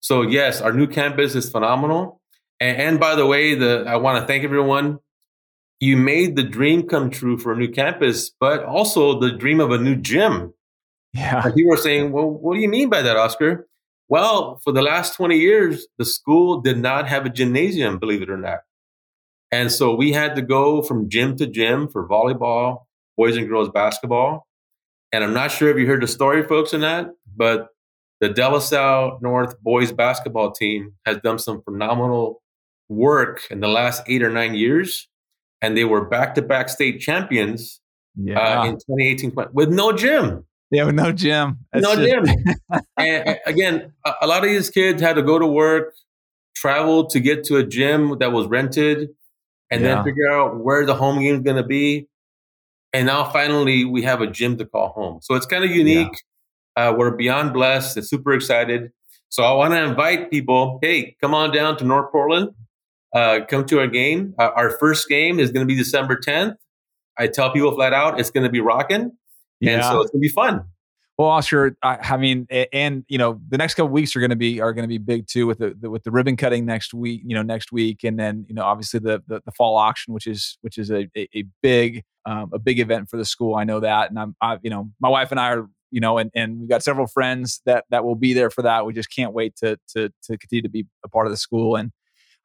So 0.00 0.22
yes, 0.22 0.60
our 0.60 0.72
new 0.72 0.86
campus 0.86 1.34
is 1.34 1.50
phenomenal. 1.50 2.20
And, 2.60 2.76
and 2.76 3.00
by 3.00 3.14
the 3.14 3.26
way, 3.26 3.54
the 3.54 3.84
I 3.86 3.96
want 3.96 4.20
to 4.20 4.26
thank 4.26 4.44
everyone. 4.44 4.98
You 5.80 5.96
made 5.96 6.34
the 6.34 6.42
dream 6.42 6.88
come 6.88 7.10
true 7.10 7.38
for 7.38 7.52
a 7.52 7.56
new 7.56 7.68
campus, 7.68 8.30
but 8.40 8.64
also 8.64 9.20
the 9.20 9.30
dream 9.30 9.60
of 9.60 9.70
a 9.70 9.78
new 9.78 9.94
gym. 9.94 10.52
Yeah. 11.14 11.42
And 11.44 11.54
people 11.54 11.72
are 11.72 11.78
saying, 11.78 12.10
well, 12.10 12.28
what 12.28 12.54
do 12.54 12.60
you 12.60 12.68
mean 12.68 12.88
by 12.88 13.02
that, 13.02 13.16
Oscar? 13.16 13.68
Well, 14.08 14.60
for 14.64 14.72
the 14.72 14.82
last 14.82 15.14
20 15.14 15.36
years, 15.36 15.86
the 15.98 16.04
school 16.04 16.60
did 16.60 16.78
not 16.78 17.06
have 17.06 17.26
a 17.26 17.30
gymnasium, 17.30 17.98
believe 17.98 18.22
it 18.22 18.30
or 18.30 18.38
not. 18.38 18.60
And 19.52 19.70
so 19.70 19.94
we 19.94 20.12
had 20.12 20.34
to 20.36 20.42
go 20.42 20.82
from 20.82 21.08
gym 21.08 21.36
to 21.36 21.46
gym 21.46 21.88
for 21.88 22.08
volleyball, 22.08 22.86
boys 23.16 23.36
and 23.36 23.48
girls 23.48 23.68
basketball. 23.68 24.47
And 25.12 25.24
I'm 25.24 25.32
not 25.32 25.50
sure 25.50 25.70
if 25.70 25.78
you 25.78 25.86
heard 25.86 26.02
the 26.02 26.06
story, 26.06 26.42
folks, 26.42 26.74
or 26.74 26.78
not, 26.78 27.10
but 27.36 27.68
the 28.20 28.28
De 28.28 28.48
La 28.48 28.58
Salle 28.58 29.18
North 29.22 29.58
boys 29.60 29.92
basketball 29.92 30.52
team 30.52 30.94
has 31.06 31.18
done 31.18 31.38
some 31.38 31.62
phenomenal 31.62 32.42
work 32.88 33.42
in 33.50 33.60
the 33.60 33.68
last 33.68 34.02
eight 34.06 34.22
or 34.22 34.30
nine 34.30 34.54
years. 34.54 35.08
And 35.62 35.76
they 35.76 35.84
were 35.84 36.04
back 36.04 36.34
to 36.36 36.42
back 36.42 36.68
state 36.68 37.00
champions 37.00 37.80
yeah. 38.16 38.60
uh, 38.60 38.64
in 38.64 38.74
2018 38.74 39.32
with 39.52 39.70
no 39.70 39.92
gym. 39.92 40.44
Yeah, 40.70 40.84
with 40.84 40.94
no 40.94 41.12
gym. 41.12 41.58
That's 41.72 41.82
no 41.82 41.96
just... 41.96 42.34
gym. 42.36 42.80
and 42.96 43.38
again, 43.46 43.92
a, 44.04 44.12
a 44.22 44.26
lot 44.26 44.44
of 44.44 44.50
these 44.50 44.70
kids 44.70 45.00
had 45.00 45.16
to 45.16 45.22
go 45.22 45.38
to 45.38 45.46
work, 45.46 45.94
travel 46.54 47.06
to 47.06 47.20
get 47.20 47.44
to 47.44 47.56
a 47.56 47.64
gym 47.64 48.18
that 48.18 48.32
was 48.32 48.46
rented, 48.46 49.08
and 49.70 49.82
yeah. 49.82 49.96
then 49.96 50.04
figure 50.04 50.30
out 50.30 50.58
where 50.58 50.84
the 50.84 50.94
home 50.94 51.20
game 51.20 51.36
is 51.36 51.40
going 51.40 51.56
to 51.56 51.66
be. 51.66 52.08
And 52.92 53.06
now 53.06 53.30
finally, 53.30 53.84
we 53.84 54.02
have 54.02 54.20
a 54.20 54.26
gym 54.26 54.56
to 54.58 54.64
call 54.64 54.90
home. 54.90 55.20
So 55.22 55.34
it's 55.34 55.46
kind 55.46 55.64
of 55.64 55.70
unique. 55.70 56.12
Yeah. 56.76 56.90
Uh, 56.90 56.92
we're 56.92 57.10
beyond 57.10 57.52
blessed 57.52 57.96
and 57.96 58.06
super 58.06 58.32
excited. 58.32 58.90
So 59.28 59.42
I 59.42 59.52
want 59.52 59.74
to 59.74 59.82
invite 59.82 60.30
people. 60.30 60.78
Hey, 60.80 61.16
come 61.20 61.34
on 61.34 61.52
down 61.52 61.76
to 61.78 61.84
North 61.84 62.10
Portland. 62.10 62.50
Uh, 63.14 63.40
come 63.48 63.66
to 63.66 63.80
our 63.80 63.86
game. 63.86 64.34
Uh, 64.38 64.50
our 64.54 64.70
first 64.78 65.08
game 65.08 65.38
is 65.38 65.50
going 65.50 65.66
to 65.66 65.70
be 65.70 65.76
December 65.76 66.16
10th. 66.16 66.54
I 67.18 67.26
tell 67.26 67.50
people 67.52 67.74
flat 67.74 67.92
out, 67.92 68.20
it's 68.20 68.30
going 68.30 68.44
to 68.44 68.50
be 68.50 68.60
rocking. 68.60 69.12
Yeah. 69.60 69.72
And 69.72 69.82
so 69.82 70.00
it's 70.00 70.10
going 70.10 70.22
to 70.22 70.28
be 70.28 70.28
fun. 70.28 70.64
Well, 71.18 71.30
Oscar, 71.30 71.76
I, 71.82 71.98
I, 72.00 72.16
mean, 72.16 72.46
and 72.72 73.04
you 73.08 73.18
know, 73.18 73.40
the 73.48 73.58
next 73.58 73.74
couple 73.74 73.88
weeks 73.88 74.14
are 74.14 74.20
going 74.20 74.30
to 74.30 74.36
be 74.36 74.60
are 74.60 74.72
going 74.72 74.84
to 74.84 74.88
be 74.88 74.98
big 74.98 75.26
too 75.26 75.48
with 75.48 75.58
the, 75.58 75.76
the, 75.78 75.90
with 75.90 76.04
the 76.04 76.12
ribbon 76.12 76.36
cutting 76.36 76.64
next 76.64 76.94
week. 76.94 77.22
You 77.24 77.34
know, 77.34 77.42
next 77.42 77.72
week, 77.72 78.04
and 78.04 78.16
then 78.16 78.46
you 78.48 78.54
know, 78.54 78.62
obviously 78.62 79.00
the 79.00 79.20
the, 79.26 79.42
the 79.44 79.50
fall 79.50 79.76
auction, 79.76 80.14
which 80.14 80.28
is 80.28 80.58
which 80.60 80.78
is 80.78 80.92
a 80.92 81.08
a, 81.16 81.28
a 81.34 81.44
big 81.60 82.04
um, 82.24 82.50
a 82.52 82.58
big 82.60 82.78
event 82.78 83.10
for 83.10 83.16
the 83.16 83.24
school. 83.24 83.56
I 83.56 83.64
know 83.64 83.80
that, 83.80 84.10
and 84.10 84.18
I'm 84.18 84.36
I, 84.40 84.58
you 84.62 84.70
know, 84.70 84.90
my 85.00 85.08
wife 85.08 85.32
and 85.32 85.40
I 85.40 85.54
are 85.54 85.68
you 85.90 86.00
know, 86.00 86.18
and, 86.18 86.30
and 86.34 86.60
we've 86.60 86.68
got 86.68 86.82
several 86.82 87.06
friends 87.06 87.62
that 87.66 87.84
that 87.90 88.04
will 88.04 88.14
be 88.14 88.32
there 88.32 88.50
for 88.50 88.62
that. 88.62 88.86
We 88.86 88.92
just 88.92 89.12
can't 89.12 89.32
wait 89.32 89.56
to 89.56 89.76
to 89.94 90.10
to 90.24 90.38
continue 90.38 90.62
to 90.62 90.68
be 90.68 90.86
a 91.04 91.08
part 91.08 91.26
of 91.26 91.32
the 91.32 91.36
school. 91.36 91.74
And 91.74 91.90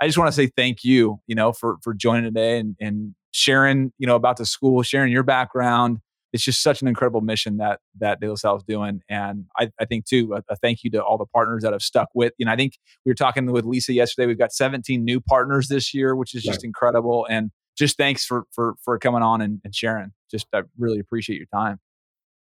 I 0.01 0.07
just 0.07 0.17
want 0.17 0.29
to 0.29 0.35
say 0.35 0.47
thank 0.47 0.83
you, 0.83 1.19
you 1.27 1.35
know, 1.35 1.53
for 1.53 1.77
for 1.83 1.93
joining 1.93 2.23
today 2.23 2.57
and 2.57 2.75
and 2.79 3.13
sharing, 3.31 3.93
you 3.99 4.07
know, 4.07 4.15
about 4.15 4.37
the 4.37 4.47
school, 4.47 4.81
sharing 4.81 5.11
your 5.11 5.23
background, 5.23 5.99
it's 6.33 6.43
just 6.43 6.63
such 6.63 6.81
an 6.81 6.87
incredible 6.87 7.21
mission 7.21 7.57
that 7.57 7.79
that 7.99 8.19
De 8.19 8.27
La 8.27 8.35
Salle 8.35 8.57
is 8.57 8.63
doing. 8.63 9.01
And 9.07 9.45
I, 9.57 9.69
I 9.79 9.85
think 9.85 10.05
too, 10.05 10.33
a, 10.33 10.43
a, 10.51 10.55
thank 10.57 10.83
you 10.83 10.89
to 10.91 11.03
all 11.03 11.17
the 11.17 11.27
partners 11.27 11.61
that 11.61 11.71
have 11.71 11.83
stuck 11.83 12.09
with. 12.15 12.33
You 12.37 12.47
know, 12.47 12.51
I 12.51 12.55
think 12.55 12.79
we 13.05 13.11
were 13.11 13.15
talking 13.15 13.45
with 13.51 13.65
Lisa 13.65 13.93
yesterday. 13.93 14.25
We've 14.25 14.37
got 14.37 14.51
17 14.51 15.05
new 15.05 15.21
partners 15.21 15.67
this 15.67 15.93
year, 15.93 16.15
which 16.15 16.33
is 16.33 16.43
just 16.43 16.57
right. 16.57 16.65
incredible. 16.65 17.27
And 17.29 17.51
just 17.77 17.97
thanks 17.97 18.25
for 18.25 18.45
for 18.51 18.75
for 18.83 18.97
coming 18.97 19.21
on 19.21 19.41
and, 19.41 19.61
and, 19.63 19.73
sharing. 19.73 20.11
Just 20.29 20.47
I 20.53 20.63
really 20.77 20.99
appreciate 20.99 21.37
your 21.37 21.47
time. 21.53 21.79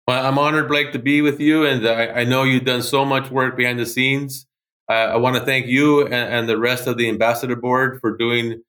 Well, 0.08 0.26
I'm 0.26 0.40
honored, 0.40 0.68
Blake, 0.68 0.94
to 0.94 1.00
be 1.00 1.22
with 1.22 1.40
you, 1.40 1.66
and 1.66 1.88
I, 1.88 2.08
I 2.08 2.24
know 2.24 2.44
you've 2.44 2.66
done 2.66 2.82
so 2.82 3.04
much 3.06 3.30
work 3.30 3.58
behind 3.58 3.78
the 3.78 3.86
scenes. 3.86 4.48
Uh, 4.90 4.94
I 4.94 5.18
want 5.18 5.36
to 5.36 5.44
thank 5.44 5.68
you 5.68 6.06
and, 6.06 6.14
and 6.14 6.50
the 6.50 6.58
rest 6.58 6.88
of 6.88 6.98
the 6.98 7.10
ambassador 7.10 7.58
board 7.58 8.00
for 8.00 8.16
doing 8.16 8.62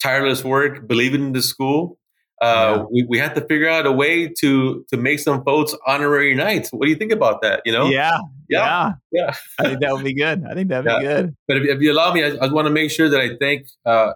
tireless 0.00 0.44
work, 0.44 0.86
believing 0.86 1.22
in 1.22 1.32
the 1.32 1.42
school, 1.42 1.98
uh, 2.40 2.76
yeah. 2.76 2.84
we, 2.90 3.02
we 3.04 3.18
had 3.18 3.34
to 3.34 3.40
figure 3.42 3.68
out 3.68 3.86
a 3.86 3.92
way 3.92 4.28
to 4.28 4.84
to 4.88 4.96
make 4.96 5.18
some 5.18 5.42
folks 5.44 5.74
honorary 5.86 6.34
knights. 6.34 6.70
What 6.70 6.84
do 6.84 6.90
you 6.90 6.96
think 6.96 7.12
about 7.12 7.42
that? 7.42 7.62
You 7.64 7.72
know? 7.72 7.86
Yeah, 7.86 8.18
yeah, 8.48 8.92
yeah. 9.10 9.34
I 9.58 9.64
think 9.64 9.80
that 9.80 9.92
would 9.92 10.04
be 10.04 10.14
good. 10.14 10.44
I 10.48 10.54
think 10.54 10.68
that'd 10.68 10.90
yeah. 10.90 10.98
be 10.98 11.04
good. 11.04 11.36
But 11.48 11.56
if, 11.58 11.64
if, 11.64 11.80
you 11.80 11.92
allow 11.92 12.12
me, 12.12 12.24
I, 12.24 12.36
I 12.40 12.52
want 12.52 12.66
to 12.66 12.70
make 12.70 12.90
sure 12.90 13.08
that 13.08 13.20
I 13.20 13.36
thank 13.40 13.66
uh, 13.84 14.12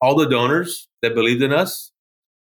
all 0.00 0.14
the 0.16 0.26
donors 0.26 0.88
that 1.00 1.14
believed 1.14 1.42
in 1.42 1.52
us, 1.52 1.90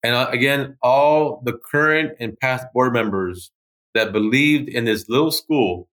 and 0.04 0.15
uh, 0.15 0.28
again, 0.32 0.78
all 0.82 1.41
the 1.45 1.54
current 1.54 2.13
and 2.19 2.38
past 2.39 2.67
board 2.73 2.91
members 2.91 3.51
that 3.93 4.12
believed 4.12 4.67
in 4.67 4.86
this 4.86 5.08
little 5.08 5.32
school. 5.32 5.88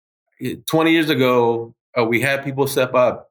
Twenty 0.69 0.91
years 0.91 1.11
ago, 1.11 1.77
uh, 1.97 2.05
we 2.05 2.21
had 2.21 2.43
people 2.43 2.67
step 2.67 2.93
up 2.95 3.31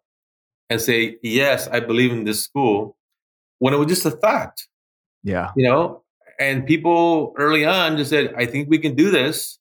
and 0.70 0.80
say, 0.80 1.18
"Yes, 1.22 1.68
I 1.68 1.82
believe 1.82 2.14
in 2.14 2.24
this 2.24 2.42
school," 2.42 2.96
when 3.60 3.74
it 3.74 3.78
was 3.78 3.88
just 3.88 4.06
a 4.06 4.12
thought 4.12 4.54
yeah. 5.24 5.52
You 5.56 5.68
know, 5.68 6.04
and 6.40 6.66
people 6.66 7.34
early 7.38 7.66
on 7.66 7.98
just 7.98 8.10
said, 8.10 8.34
I 8.38 8.46
think 8.46 8.70
we 8.70 8.80
can 8.80 8.96
do 8.96 9.12
this. 9.12 9.60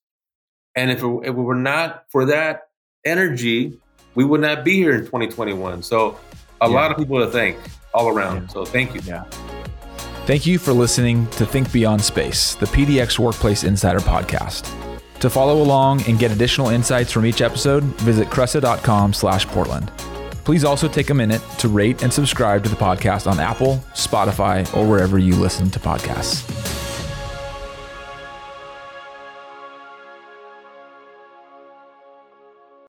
And 0.75 0.90
if 0.90 1.03
it, 1.03 1.20
if 1.23 1.29
it 1.29 1.33
were 1.33 1.55
not 1.55 2.05
for 2.11 2.27
that 2.27 2.68
energy, 3.05 3.79
we 4.14 4.25
would 4.25 4.40
not 4.40 4.64
be 4.64 4.77
here 4.77 4.94
in 4.94 5.01
2021. 5.01 5.83
So 5.83 6.18
a 6.61 6.68
yeah. 6.68 6.75
lot 6.75 6.90
of 6.90 6.96
people 6.96 7.18
to 7.18 7.27
thank 7.27 7.59
all 7.92 8.09
around. 8.09 8.42
Yeah. 8.42 8.49
So 8.49 8.64
thank 8.64 8.94
you. 8.94 9.01
Yeah. 9.05 9.25
Thank 10.27 10.46
you 10.46 10.59
for 10.59 10.73
listening 10.73 11.27
to 11.31 11.46
Think 11.46 11.73
Beyond 11.73 12.03
Space, 12.03 12.55
the 12.55 12.66
PDX 12.66 13.18
Workplace 13.18 13.64
Insider 13.64 13.99
podcast. 13.99 14.73
To 15.20 15.29
follow 15.29 15.61
along 15.61 16.03
and 16.07 16.18
get 16.18 16.31
additional 16.31 16.68
insights 16.68 17.12
from 17.12 17.27
each 17.27 17.42
episode, 17.42 17.83
visit 17.83 18.29
cresa.com 18.29 19.12
slash 19.12 19.46
Portland. 19.46 19.90
Please 20.50 20.64
also 20.64 20.88
take 20.88 21.10
a 21.10 21.14
minute 21.14 21.40
to 21.58 21.68
rate 21.68 22.02
and 22.02 22.12
subscribe 22.12 22.64
to 22.64 22.68
the 22.68 22.74
podcast 22.74 23.30
on 23.30 23.38
Apple, 23.38 23.76
Spotify, 23.94 24.66
or 24.76 24.84
wherever 24.84 25.16
you 25.16 25.36
listen 25.36 25.70
to 25.70 25.78
podcasts. 25.78 26.89